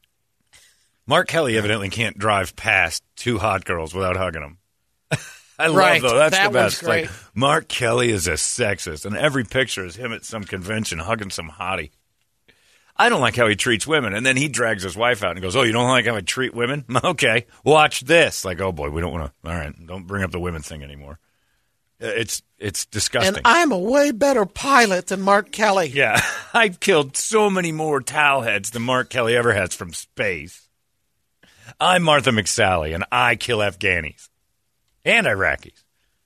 Mark 1.07 1.27
Kelly 1.27 1.57
evidently 1.57 1.89
can't 1.89 2.19
drive 2.19 2.55
past 2.55 3.01
two 3.15 3.39
hot 3.39 3.65
girls 3.65 3.95
without 3.95 4.15
hugging 4.17 4.41
them. 4.41 4.57
I 5.59 5.67
Right. 5.69 6.01
love 6.01 6.11
though. 6.11 6.17
That's 6.17 6.37
That 6.37 6.51
the 6.51 6.57
best. 6.59 6.83
Like. 6.83 7.09
Mark 7.35 7.67
Kelly 7.67 8.09
is 8.09 8.27
a 8.27 8.31
sexist, 8.33 9.05
and 9.05 9.15
every 9.17 9.43
picture 9.43 9.85
is 9.85 9.95
him 9.95 10.13
at 10.13 10.23
some 10.25 10.43
convention 10.43 10.99
hugging 10.99 11.29
some 11.31 11.49
hottie. 11.49 11.91
I 12.95 13.07
don't 13.09 13.21
like 13.21 13.35
how 13.37 13.47
he 13.47 13.55
treats 13.55 13.87
women, 13.87 14.13
and 14.13 14.25
then 14.25 14.35
he 14.35 14.47
drags 14.49 14.83
his 14.83 14.95
wife 14.95 15.23
out 15.23 15.31
and 15.31 15.41
goes, 15.41 15.55
"Oh, 15.55 15.61
you 15.63 15.71
don't 15.71 15.87
like 15.89 16.05
how 16.05 16.15
I 16.15 16.21
treat 16.21 16.53
women? 16.53 16.85
Okay, 17.03 17.45
watch 17.63 18.01
this." 18.01 18.43
Like, 18.45 18.59
oh 18.61 18.71
boy, 18.71 18.89
we 18.89 19.01
don't 19.01 19.11
want 19.13 19.31
to. 19.43 19.49
All 19.49 19.55
right, 19.55 19.73
don't 19.85 20.07
bring 20.07 20.23
up 20.23 20.31
the 20.31 20.39
women 20.39 20.61
thing 20.61 20.81
anymore. 20.83 21.19
Uh, 22.01 22.07
It's 22.07 22.41
it's 22.57 22.85
disgusting. 22.85 23.35
And 23.37 23.41
I'm 23.45 23.71
a 23.73 23.77
way 23.77 24.11
better 24.11 24.45
pilot 24.45 25.07
than 25.07 25.21
Mark 25.21 25.51
Kelly. 25.51 25.87
Yeah, 25.87 26.21
I've 26.53 26.79
killed 26.79 27.15
so 27.17 27.49
many 27.49 27.71
more 27.73 27.99
towel 28.01 28.41
heads 28.41 28.71
than 28.71 28.81
Mark 28.83 29.09
Kelly 29.09 29.35
ever 29.35 29.53
has 29.53 29.73
from 29.73 29.93
space. 29.93 30.67
I'm 31.79 32.03
Martha 32.03 32.31
McSally, 32.31 32.95
and 32.95 33.03
I 33.11 33.35
kill 33.35 33.59
Afghanis 33.59 34.28
and 35.05 35.25
Iraqis. 35.25 35.83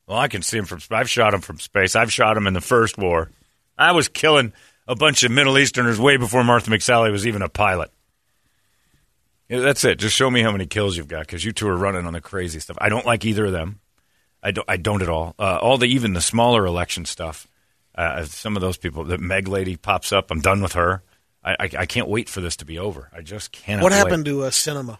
Well, 0.07 0.17
I 0.17 0.27
can 0.27 0.41
see 0.41 0.57
them 0.57 0.65
from. 0.65 0.79
sp- 0.83 0.93
I've 0.93 1.09
shot 1.09 1.31
them 1.31 1.41
from 1.41 1.59
space. 1.59 1.95
I've 1.95 2.11
shot 2.11 2.35
them 2.35 2.47
in 2.47 2.53
the 2.53 2.61
first 2.61 2.97
war. 2.97 3.31
I 3.77 3.93
was 3.93 4.07
killing 4.07 4.53
a 4.87 4.95
bunch 4.95 5.23
of 5.23 5.31
Middle 5.31 5.57
Easterners 5.57 5.99
way 5.99 6.17
before 6.17 6.43
Martha 6.43 6.69
McSally 6.69 7.11
was 7.11 7.25
even 7.25 7.41
a 7.41 7.49
pilot. 7.49 7.91
That's 9.49 9.83
it. 9.83 9.99
Just 9.99 10.15
show 10.15 10.29
me 10.31 10.41
how 10.41 10.51
many 10.51 10.65
kills 10.65 10.97
you've 10.97 11.07
got, 11.07 11.21
because 11.21 11.45
you 11.45 11.51
two 11.51 11.67
are 11.67 11.75
running 11.75 12.05
on 12.05 12.13
the 12.13 12.21
crazy 12.21 12.59
stuff. 12.59 12.77
I 12.79 12.89
don't 12.89 13.05
like 13.05 13.23
either 13.25 13.45
of 13.45 13.51
them. 13.51 13.79
I 14.41 14.51
don't. 14.51 14.69
I 14.69 14.77
don't 14.77 15.01
at 15.01 15.09
all. 15.09 15.35
Uh, 15.39 15.57
all 15.61 15.77
the 15.77 15.85
even 15.85 16.13
the 16.13 16.21
smaller 16.21 16.65
election 16.65 17.05
stuff. 17.05 17.47
Uh, 17.95 18.25
some 18.25 18.57
of 18.57 18.61
those 18.61 18.77
people, 18.77 19.03
the 19.03 19.17
Meg 19.17 19.47
lady 19.47 19.77
pops 19.77 20.11
up. 20.11 20.31
I'm 20.31 20.41
done 20.41 20.61
with 20.61 20.73
her. 20.73 21.03
I, 21.43 21.51
I, 21.59 21.69
I 21.79 21.85
can't 21.85 22.07
wait 22.07 22.27
for 22.27 22.41
this 22.41 22.55
to 22.57 22.65
be 22.65 22.79
over. 22.79 23.09
I 23.13 23.21
just 23.21 23.51
cannot. 23.51 23.83
What 23.83 23.91
wait. 23.91 23.99
happened 23.99 24.25
to 24.25 24.43
uh, 24.43 24.49
Sinema? 24.49 24.97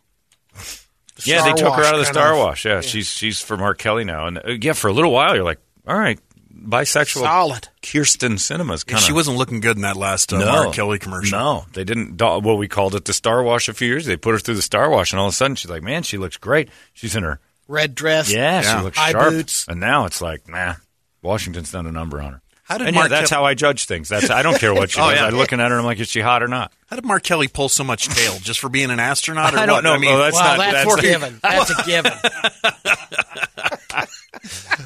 The 1.16 1.24
Yeah, 1.26 1.44
they 1.44 1.56
Star 1.56 1.70
took 1.72 1.74
her 1.76 1.84
out 1.84 1.94
of 1.94 2.00
the 2.00 2.06
kind 2.06 2.16
Star 2.16 2.36
Wash. 2.38 2.66
Yeah, 2.66 2.82
she's 2.82 3.08
she's 3.08 3.40
for 3.42 3.58
Mark 3.58 3.78
Kelly 3.78 4.04
now, 4.04 4.28
and 4.28 4.38
uh, 4.40 4.42
yeah, 4.62 4.74
for 4.74 4.88
a 4.88 4.94
little 4.94 5.12
while 5.12 5.36
you're 5.36 5.44
like, 5.44 5.60
all 5.88 5.98
right, 5.98 6.20
bisexual. 6.56 7.22
Solid. 7.22 7.68
Kyrsten 7.82 8.34
Sinema's 8.40 8.84
Yeah, 8.88 8.94
kind 8.94 9.02
of. 9.02 9.06
she 9.06 9.14
wasn't 9.14 9.38
looking 9.38 9.60
good 9.60 9.76
in 9.76 9.84
that 9.84 9.96
last 9.98 10.34
uh, 10.34 10.40
Mark 10.40 10.74
Kelly 10.74 10.98
commercial. 11.00 11.38
No, 11.38 11.66
they 11.74 11.84
didn't. 11.84 12.18
do- 12.18 12.40
Well, 12.40 12.58
we 12.58 12.68
called 12.68 12.96
it 12.96 13.06
the 13.06 13.14
Star 13.14 13.44
Wash 13.44 13.70
a 13.70 13.74
few 13.74 13.88
years. 13.88 14.06
They 14.06 14.18
put 14.18 14.32
her 14.32 14.40
through 14.40 14.56
the 14.56 14.62
Star 14.62 14.90
Wash, 14.90 15.12
and 15.14 15.20
all 15.20 15.28
of 15.28 15.34
a 15.34 15.36
sudden 15.36 15.56
she's 15.56 15.70
like, 15.72 15.84
man, 15.84 16.04
she 16.04 16.18
looks 16.18 16.38
great. 16.38 16.70
She's 16.94 17.16
in 17.16 17.24
her 17.24 17.40
Red 17.68 17.96
dress. 17.96 18.32
yeah, 18.32 18.62
Yeah. 18.62 18.78
she 18.78 18.84
looks 18.84 18.98
High 18.98 19.12
sharp. 19.12 19.30
boots. 19.32 19.66
And 19.68 19.80
now 19.80 20.06
it's 20.06 20.22
like, 20.22 20.48
nah, 20.50 20.76
Washington's 21.22 21.72
done 21.72 21.86
a 21.88 21.92
number 21.92 22.22
on 22.22 22.34
her. 22.34 22.42
How 22.64 22.78
did 22.78 22.88
and 22.88 22.96
Mark 22.96 23.10
yeah, 23.12 23.18
that's 23.20 23.30
Kelly- 23.30 23.42
how 23.42 23.46
I 23.46 23.54
judge 23.56 23.86
things. 23.86 24.08
That's 24.10 24.30
I 24.30 24.42
don't 24.42 24.58
care 24.58 24.74
what 24.74 24.92
she 24.92 25.02
Oh, 25.02 25.10
does. 25.10 25.20
yeah. 25.20 25.28
I'm 25.28 25.36
looking 25.36 25.60
at 25.60 25.68
her 25.70 25.74
and 25.78 25.82
I'm 25.82 25.86
like, 25.86 26.00
is 26.00 26.08
she 26.08 26.22
hot 26.22 26.42
or 26.44 26.48
not? 26.48 26.72
How 26.88 26.96
did 26.96 27.06
Mark 27.06 27.24
Kelly 27.24 27.48
pull 27.50 27.68
so 27.70 27.84
much 27.84 28.08
tail 28.08 28.38
just 28.40 28.60
for 28.60 28.70
being 28.70 28.90
an 28.90 29.00
astronaut? 29.00 29.54
Or 29.54 29.58
I 29.60 29.66
don't 29.66 29.76
what? 29.78 29.84
know. 29.84 29.94
I 29.94 29.98
mean, 29.98 30.10
Well, 30.12 30.20
that's 30.20 30.36
well, 30.36 30.58
not- 30.58 30.60
that's, 30.72 30.74
that's- 30.74 30.96
forgiven. 30.96 31.40
That's 31.42 31.70
a 31.70 31.84
given. 31.86 32.14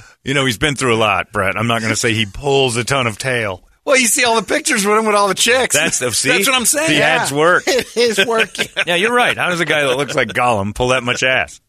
You 0.23 0.33
know, 0.33 0.45
he's 0.45 0.57
been 0.57 0.75
through 0.75 0.93
a 0.93 0.97
lot, 0.99 1.31
Brett. 1.31 1.55
I'm 1.55 1.67
not 1.67 1.79
going 1.79 1.93
to 1.93 1.95
say 1.95 2.13
he 2.13 2.25
pulls 2.25 2.75
a 2.75 2.83
ton 2.83 3.07
of 3.07 3.17
tail. 3.17 3.63
well, 3.85 3.95
you 3.97 4.07
see 4.07 4.25
all 4.25 4.35
the 4.35 4.45
pictures 4.45 4.85
with 4.85 4.97
him 4.97 5.05
with 5.05 5.15
all 5.15 5.29
the 5.29 5.33
chicks. 5.35 5.73
That's 5.73 5.99
the 5.99 6.11
see. 6.11 6.27
That's 6.27 6.45
what 6.47 6.55
I'm 6.57 6.65
saying. 6.65 6.89
The 6.89 7.01
ads 7.01 7.31
work. 7.31 7.63
it 7.65 7.95
is 7.95 8.25
working. 8.25 8.65
Yeah, 8.85 8.95
you're 8.95 9.13
right. 9.13 9.37
How 9.37 9.47
does 9.49 9.61
a 9.61 9.65
guy 9.65 9.83
that 9.87 9.95
looks 9.95 10.15
like 10.15 10.27
Gollum 10.27 10.75
pull 10.75 10.89
that 10.89 11.01
much 11.03 11.23
ass? 11.23 11.61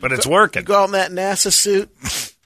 But 0.00 0.12
it's 0.12 0.28
working. 0.28 0.62
Go 0.62 0.80
out 0.80 0.84
in 0.84 0.92
that 0.92 1.10
NASA 1.10 1.52
suit. 1.52 1.90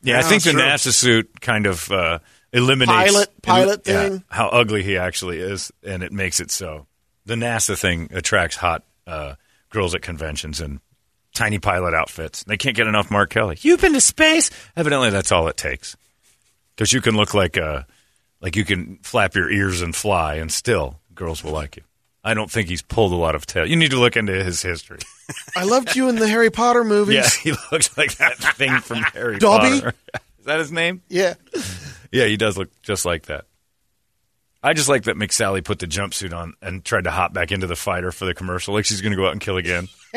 Yeah, 0.03 0.21
I 0.21 0.23
think 0.23 0.43
the 0.43 0.53
true. 0.53 0.63
NASA 0.63 0.91
suit 0.95 1.39
kind 1.43 1.67
of 1.67 1.91
uh, 1.93 2.21
eliminates 2.53 3.13
Pilot- 3.13 3.43
pilot 3.43 3.81
yeah, 3.87 4.09
thing. 4.09 4.25
how 4.29 4.49
ugly 4.49 4.83
he 4.83 4.97
actually 4.97 5.39
is, 5.41 5.73
and 5.83 6.03
it 6.03 6.13
makes 6.13 6.41
it 6.41 6.51
so. 6.51 6.87
The 7.27 7.35
NASA 7.35 7.79
thing 7.79 8.09
attracts 8.13 8.57
hot 8.57 8.85
uh, 9.07 9.35
girls 9.71 9.95
at 9.95 10.03
conventions 10.03 10.61
and 10.61 10.81
tiny 11.35 11.59
pilot 11.59 11.93
outfits. 11.95 12.45
They 12.45 12.57
can't 12.57 12.77
get 12.77 12.87
enough 12.87 13.11
Mark 13.11 13.31
Kelly. 13.31 13.57
You've 13.61 13.81
been 13.81 13.93
to 13.95 14.01
space. 14.01 14.51
Evidently, 14.77 15.11
that's 15.11 15.33
all 15.33 15.49
it 15.49 15.57
takes. 15.57 15.97
Because 16.75 16.93
you 16.93 17.01
can 17.01 17.17
look 17.17 17.35
like 17.35 17.57
uh, 17.59 17.83
like 18.41 18.55
you 18.57 18.65
can 18.65 18.99
flap 19.03 19.35
your 19.35 19.51
ears 19.51 19.83
and 19.83 19.95
fly, 19.95 20.35
and 20.37 20.53
still 20.53 21.01
girls 21.15 21.43
will 21.43 21.53
like 21.53 21.77
you. 21.77 21.83
I 22.23 22.35
don't 22.35 22.51
think 22.51 22.69
he's 22.69 22.83
pulled 22.83 23.13
a 23.13 23.17
lot 23.17 23.35
of 23.35 23.47
tail. 23.47 23.67
You 23.67 23.77
need 23.77 23.93
to 23.93 24.01
look 24.01 24.17
into 24.17 24.33
his 24.43 24.61
history. 24.61 24.99
I 25.57 25.65
loved 25.65 25.95
you 25.97 26.09
in 26.09 26.17
the 26.17 26.27
Harry 26.29 26.51
Potter 26.51 26.85
movies. 26.85 27.17
Yeah, 27.45 27.53
he 27.53 27.59
looks 27.73 27.97
like 27.97 28.17
that 28.17 28.37
thing 28.37 28.79
from 28.81 28.99
Harry 28.99 29.39
Dobby? 29.39 29.81
Potter. 29.81 29.95
Is 30.41 30.45
that 30.45 30.59
his 30.59 30.73
name? 30.73 31.03
Yeah. 31.09 31.35
Yeah, 32.13 32.27
he 32.27 32.37
does 32.37 32.57
look 32.57 32.71
just 32.83 33.05
like 33.05 33.27
that. 33.27 33.47
I 34.63 34.73
just 34.73 34.89
like 34.89 35.05
that 35.05 35.17
McSally 35.17 35.63
put 35.63 35.79
the 35.79 35.87
jumpsuit 35.87 36.35
on 36.35 36.55
and 36.61 36.85
tried 36.85 37.05
to 37.05 37.11
hop 37.11 37.33
back 37.33 37.53
into 37.53 37.67
the 37.67 37.77
fighter 37.77 38.11
for 38.11 38.25
the 38.25 38.35
commercial, 38.35 38.75
like 38.75 38.85
she's 38.85 39.01
going 39.01 39.13
to 39.13 39.17
go 39.17 39.27
out 39.27 39.33
and 39.33 39.41
kill 39.41 39.57
again. 39.59 39.89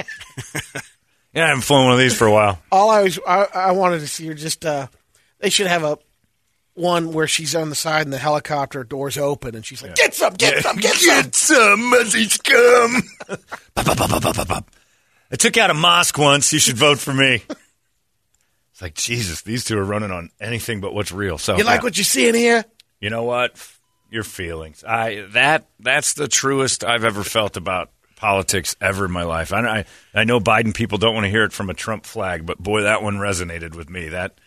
yeah, 1.33 1.45
I 1.45 1.47
haven't 1.49 1.61
flown 1.61 1.85
one 1.85 1.93
of 1.93 1.99
these 1.99 2.17
for 2.17 2.25
a 2.25 2.31
while. 2.31 2.59
All 2.71 2.89
I 2.89 3.03
was, 3.03 3.19
I, 3.27 3.47
I 3.53 3.71
wanted 3.73 3.99
to 3.99 4.07
see 4.07 4.27
her 4.27 4.33
just. 4.33 4.65
Uh, 4.65 4.87
they 5.39 5.49
should 5.49 5.67
have 5.67 5.83
a 5.83 5.97
one 6.73 7.11
where 7.11 7.27
she's 7.27 7.55
on 7.55 7.69
the 7.69 7.75
side 7.75 8.03
and 8.03 8.13
the 8.13 8.17
helicopter 8.17 8.83
doors 8.83 9.17
open 9.17 9.55
and 9.55 9.65
she's 9.65 9.83
like, 9.83 9.95
"Get 9.95 10.15
some, 10.15 10.33
get 10.33 10.63
some, 10.63 10.77
get 10.77 10.95
some." 10.95 11.23
get 11.23 11.35
some, 11.35 11.89
muzzy 11.89 12.25
scum. 12.25 13.03
Bop, 13.75 13.97
bop, 13.97 14.47
bop. 14.47 14.71
I 15.31 15.35
took 15.35 15.57
out 15.57 15.69
a 15.69 15.75
mosque 15.75 16.17
once. 16.17 16.51
You 16.53 16.59
should 16.59 16.77
vote 16.77 16.99
for 16.99 17.13
me. 17.13 17.43
It's 18.79 18.81
like 18.81 18.93
Jesus. 18.93 19.41
These 19.41 19.65
two 19.65 19.77
are 19.77 19.83
running 19.83 20.09
on 20.09 20.29
anything 20.39 20.79
but 20.79 20.93
what's 20.93 21.11
real. 21.11 21.37
So 21.37 21.57
You 21.57 21.65
like 21.65 21.81
yeah. 21.81 21.83
what 21.83 21.97
you 21.97 22.05
see 22.05 22.29
in 22.29 22.35
here? 22.35 22.63
You 23.01 23.09
know 23.09 23.23
what? 23.23 23.61
Your 24.09 24.23
feelings. 24.23 24.85
I 24.85 25.25
that 25.31 25.67
that's 25.81 26.13
the 26.13 26.29
truest 26.29 26.85
I've 26.85 27.03
ever 27.03 27.25
felt 27.25 27.57
about 27.57 27.91
politics 28.15 28.77
ever 28.79 29.03
in 29.03 29.11
my 29.11 29.23
life. 29.23 29.51
I 29.51 29.59
I, 29.59 29.85
I 30.13 30.23
know 30.23 30.39
Biden 30.39 30.73
people 30.73 30.97
don't 30.97 31.13
want 31.13 31.25
to 31.25 31.29
hear 31.29 31.43
it 31.43 31.51
from 31.51 31.69
a 31.69 31.73
Trump 31.73 32.05
flag, 32.05 32.45
but 32.45 32.57
boy, 32.57 32.83
that 32.83 33.03
one 33.03 33.15
resonated 33.15 33.75
with 33.75 33.89
me. 33.89 34.07
That 34.07 34.39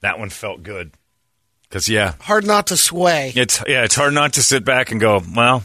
that 0.00 0.18
one 0.18 0.30
felt 0.30 0.64
good. 0.64 0.94
Cuz 1.70 1.88
yeah, 1.88 2.14
Hard 2.18 2.44
not 2.44 2.66
to 2.66 2.76
sway 2.76 3.32
it's 3.36 3.62
yeah, 3.68 3.84
it's 3.84 3.94
hard 3.94 4.12
not 4.12 4.32
to 4.32 4.42
sit 4.42 4.64
back 4.64 4.90
and 4.90 5.00
go, 5.00 5.22
well, 5.36 5.62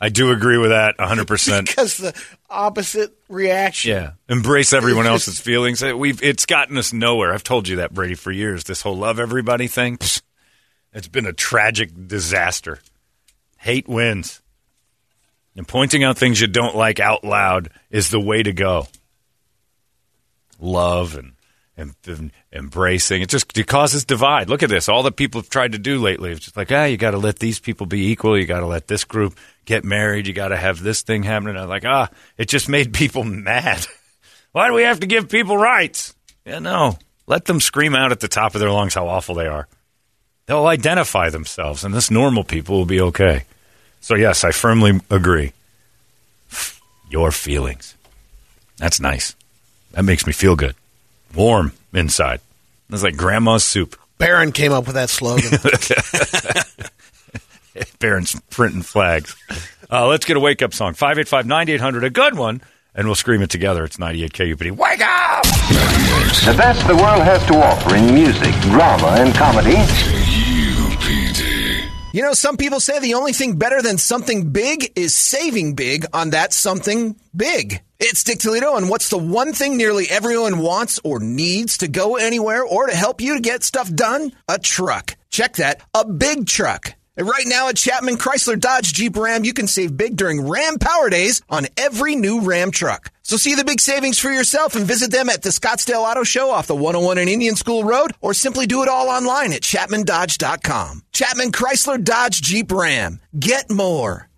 I 0.00 0.08
do 0.08 0.30
agree 0.30 0.58
with 0.58 0.70
that 0.70 0.96
100%. 0.98 1.66
because 1.66 1.96
the 1.96 2.14
opposite 2.50 3.12
reaction. 3.28 3.90
Yeah, 3.90 4.10
embrace 4.28 4.72
everyone 4.72 5.06
else's 5.08 5.40
feelings. 5.40 5.82
Uh, 5.82 5.96
We've 5.96 6.22
it's 6.22 6.46
gotten 6.46 6.76
us 6.78 6.92
nowhere. 6.92 7.32
I've 7.32 7.44
told 7.44 7.68
you 7.68 7.76
that 7.76 7.94
Brady 7.94 8.14
for 8.14 8.30
years. 8.30 8.64
This 8.64 8.82
whole 8.82 8.96
love 8.96 9.18
everybody 9.18 9.66
thing, 9.66 9.98
pfft, 9.98 10.22
it's 10.92 11.08
been 11.08 11.26
a 11.26 11.32
tragic 11.32 11.90
disaster. 12.06 12.80
Hate 13.58 13.88
wins, 13.88 14.42
and 15.56 15.66
pointing 15.66 16.04
out 16.04 16.18
things 16.18 16.40
you 16.40 16.46
don't 16.46 16.76
like 16.76 17.00
out 17.00 17.24
loud 17.24 17.70
is 17.90 18.10
the 18.10 18.20
way 18.20 18.42
to 18.42 18.52
go. 18.52 18.86
Love 20.60 21.16
and 21.16 21.32
and, 21.76 21.94
and 22.06 22.30
embracing. 22.52 23.22
It 23.22 23.28
just 23.28 23.56
it 23.56 23.66
causes 23.66 24.04
divide. 24.04 24.48
Look 24.48 24.62
at 24.62 24.70
this. 24.70 24.88
All 24.88 25.02
that 25.04 25.16
people 25.16 25.40
have 25.40 25.50
tried 25.50 25.72
to 25.72 25.78
do 25.78 25.98
lately. 25.98 26.30
It's 26.30 26.40
just 26.44 26.56
like, 26.56 26.70
ah, 26.70 26.84
you 26.84 26.96
got 26.96 27.12
to 27.12 27.18
let 27.18 27.38
these 27.38 27.58
people 27.58 27.86
be 27.86 28.10
equal. 28.10 28.38
You 28.38 28.46
got 28.46 28.60
to 28.60 28.66
let 28.66 28.86
this 28.86 29.04
group 29.04 29.36
get 29.64 29.84
married. 29.84 30.26
You 30.26 30.32
got 30.32 30.48
to 30.48 30.56
have 30.56 30.82
this 30.82 31.02
thing 31.02 31.22
happening. 31.22 31.56
I'm 31.56 31.68
like, 31.68 31.84
ah, 31.84 32.08
it 32.36 32.48
just 32.48 32.68
made 32.68 32.92
people 32.94 33.24
mad. 33.24 33.86
Why 34.52 34.68
do 34.68 34.74
we 34.74 34.82
have 34.82 35.00
to 35.00 35.06
give 35.06 35.28
people 35.28 35.56
rights? 35.56 36.14
Yeah, 36.44 36.58
no. 36.58 36.98
Let 37.26 37.46
them 37.46 37.60
scream 37.60 37.94
out 37.94 38.12
at 38.12 38.20
the 38.20 38.28
top 38.28 38.54
of 38.54 38.60
their 38.60 38.70
lungs 38.70 38.94
how 38.94 39.08
awful 39.08 39.34
they 39.34 39.46
are. 39.46 39.66
They'll 40.46 40.66
identify 40.66 41.30
themselves, 41.30 41.84
and 41.84 41.94
this 41.94 42.10
normal 42.10 42.44
people 42.44 42.76
will 42.76 42.84
be 42.84 43.00
okay. 43.00 43.44
So, 44.00 44.14
yes, 44.14 44.44
I 44.44 44.50
firmly 44.50 45.00
agree. 45.10 45.52
Your 47.08 47.32
feelings. 47.32 47.94
That's 48.76 49.00
nice. 49.00 49.34
That 49.92 50.04
makes 50.04 50.26
me 50.26 50.32
feel 50.32 50.56
good. 50.56 50.74
Warm 51.34 51.72
inside. 51.94 52.40
It's 52.90 53.02
like 53.02 53.16
grandma's 53.16 53.64
soup. 53.64 53.96
Barron 54.18 54.52
came 54.52 54.72
up 54.72 54.86
with 54.86 54.94
that 54.94 55.10
slogan. 55.10 55.50
Barron's 58.04 58.38
printing 58.50 58.82
flags. 58.82 59.34
Uh, 59.90 60.06
let's 60.06 60.26
get 60.26 60.36
a 60.36 60.40
wake 60.40 60.60
up 60.60 60.74
song. 60.74 60.92
585 60.92 61.46
9800, 61.46 62.04
a 62.04 62.10
good 62.10 62.36
one, 62.36 62.60
and 62.94 63.06
we'll 63.06 63.14
scream 63.14 63.40
it 63.40 63.48
together. 63.48 63.82
It's 63.82 63.98
98 63.98 64.30
KUPD. 64.30 64.72
Wake 64.72 65.00
up! 65.00 65.42
The 66.44 66.54
best 66.54 66.86
the 66.86 66.96
world 66.96 67.22
has 67.22 67.42
to 67.46 67.54
offer 67.56 67.96
in 67.96 68.14
music, 68.14 68.52
drama, 68.60 69.06
and 69.18 69.34
comedy. 69.34 69.76
KUPD. 70.52 71.88
You 72.12 72.20
know, 72.20 72.34
some 72.34 72.58
people 72.58 72.78
say 72.78 72.98
the 72.98 73.14
only 73.14 73.32
thing 73.32 73.56
better 73.56 73.80
than 73.80 73.96
something 73.96 74.50
big 74.50 74.92
is 74.96 75.14
saving 75.14 75.74
big 75.74 76.04
on 76.12 76.28
that 76.30 76.52
something 76.52 77.16
big. 77.34 77.80
It's 77.98 78.22
Dick 78.22 78.38
Toledo, 78.38 78.76
and 78.76 78.90
what's 78.90 79.08
the 79.08 79.16
one 79.16 79.54
thing 79.54 79.78
nearly 79.78 80.10
everyone 80.10 80.58
wants 80.58 81.00
or 81.04 81.20
needs 81.20 81.78
to 81.78 81.88
go 81.88 82.16
anywhere 82.16 82.64
or 82.64 82.86
to 82.86 82.94
help 82.94 83.22
you 83.22 83.36
to 83.36 83.40
get 83.40 83.62
stuff 83.62 83.90
done? 83.90 84.32
A 84.46 84.58
truck. 84.58 85.16
Check 85.30 85.54
that, 85.54 85.80
a 85.94 86.06
big 86.06 86.46
truck. 86.46 86.94
And 87.16 87.28
right 87.28 87.44
now 87.46 87.68
at 87.68 87.76
Chapman 87.76 88.16
Chrysler 88.16 88.58
Dodge 88.58 88.92
Jeep 88.92 89.16
Ram, 89.16 89.44
you 89.44 89.52
can 89.52 89.68
save 89.68 89.96
big 89.96 90.16
during 90.16 90.48
Ram 90.48 90.78
Power 90.78 91.10
Days 91.10 91.42
on 91.48 91.66
every 91.76 92.16
new 92.16 92.40
Ram 92.40 92.72
truck. 92.72 93.12
So 93.22 93.36
see 93.36 93.54
the 93.54 93.64
big 93.64 93.80
savings 93.80 94.18
for 94.18 94.30
yourself 94.30 94.74
and 94.74 94.84
visit 94.84 95.12
them 95.12 95.28
at 95.28 95.42
the 95.42 95.50
Scottsdale 95.50 96.10
Auto 96.10 96.24
Show 96.24 96.50
off 96.50 96.66
the 96.66 96.74
101 96.74 97.18
and 97.18 97.30
Indian 97.30 97.54
School 97.56 97.84
Road 97.84 98.12
or 98.20 98.34
simply 98.34 98.66
do 98.66 98.82
it 98.82 98.88
all 98.88 99.08
online 99.08 99.52
at 99.52 99.62
chapmandodge.com. 99.62 101.02
Chapman 101.12 101.52
Chrysler 101.52 102.02
Dodge 102.02 102.42
Jeep 102.42 102.72
Ram. 102.72 103.20
Get 103.38 103.70
more. 103.70 104.28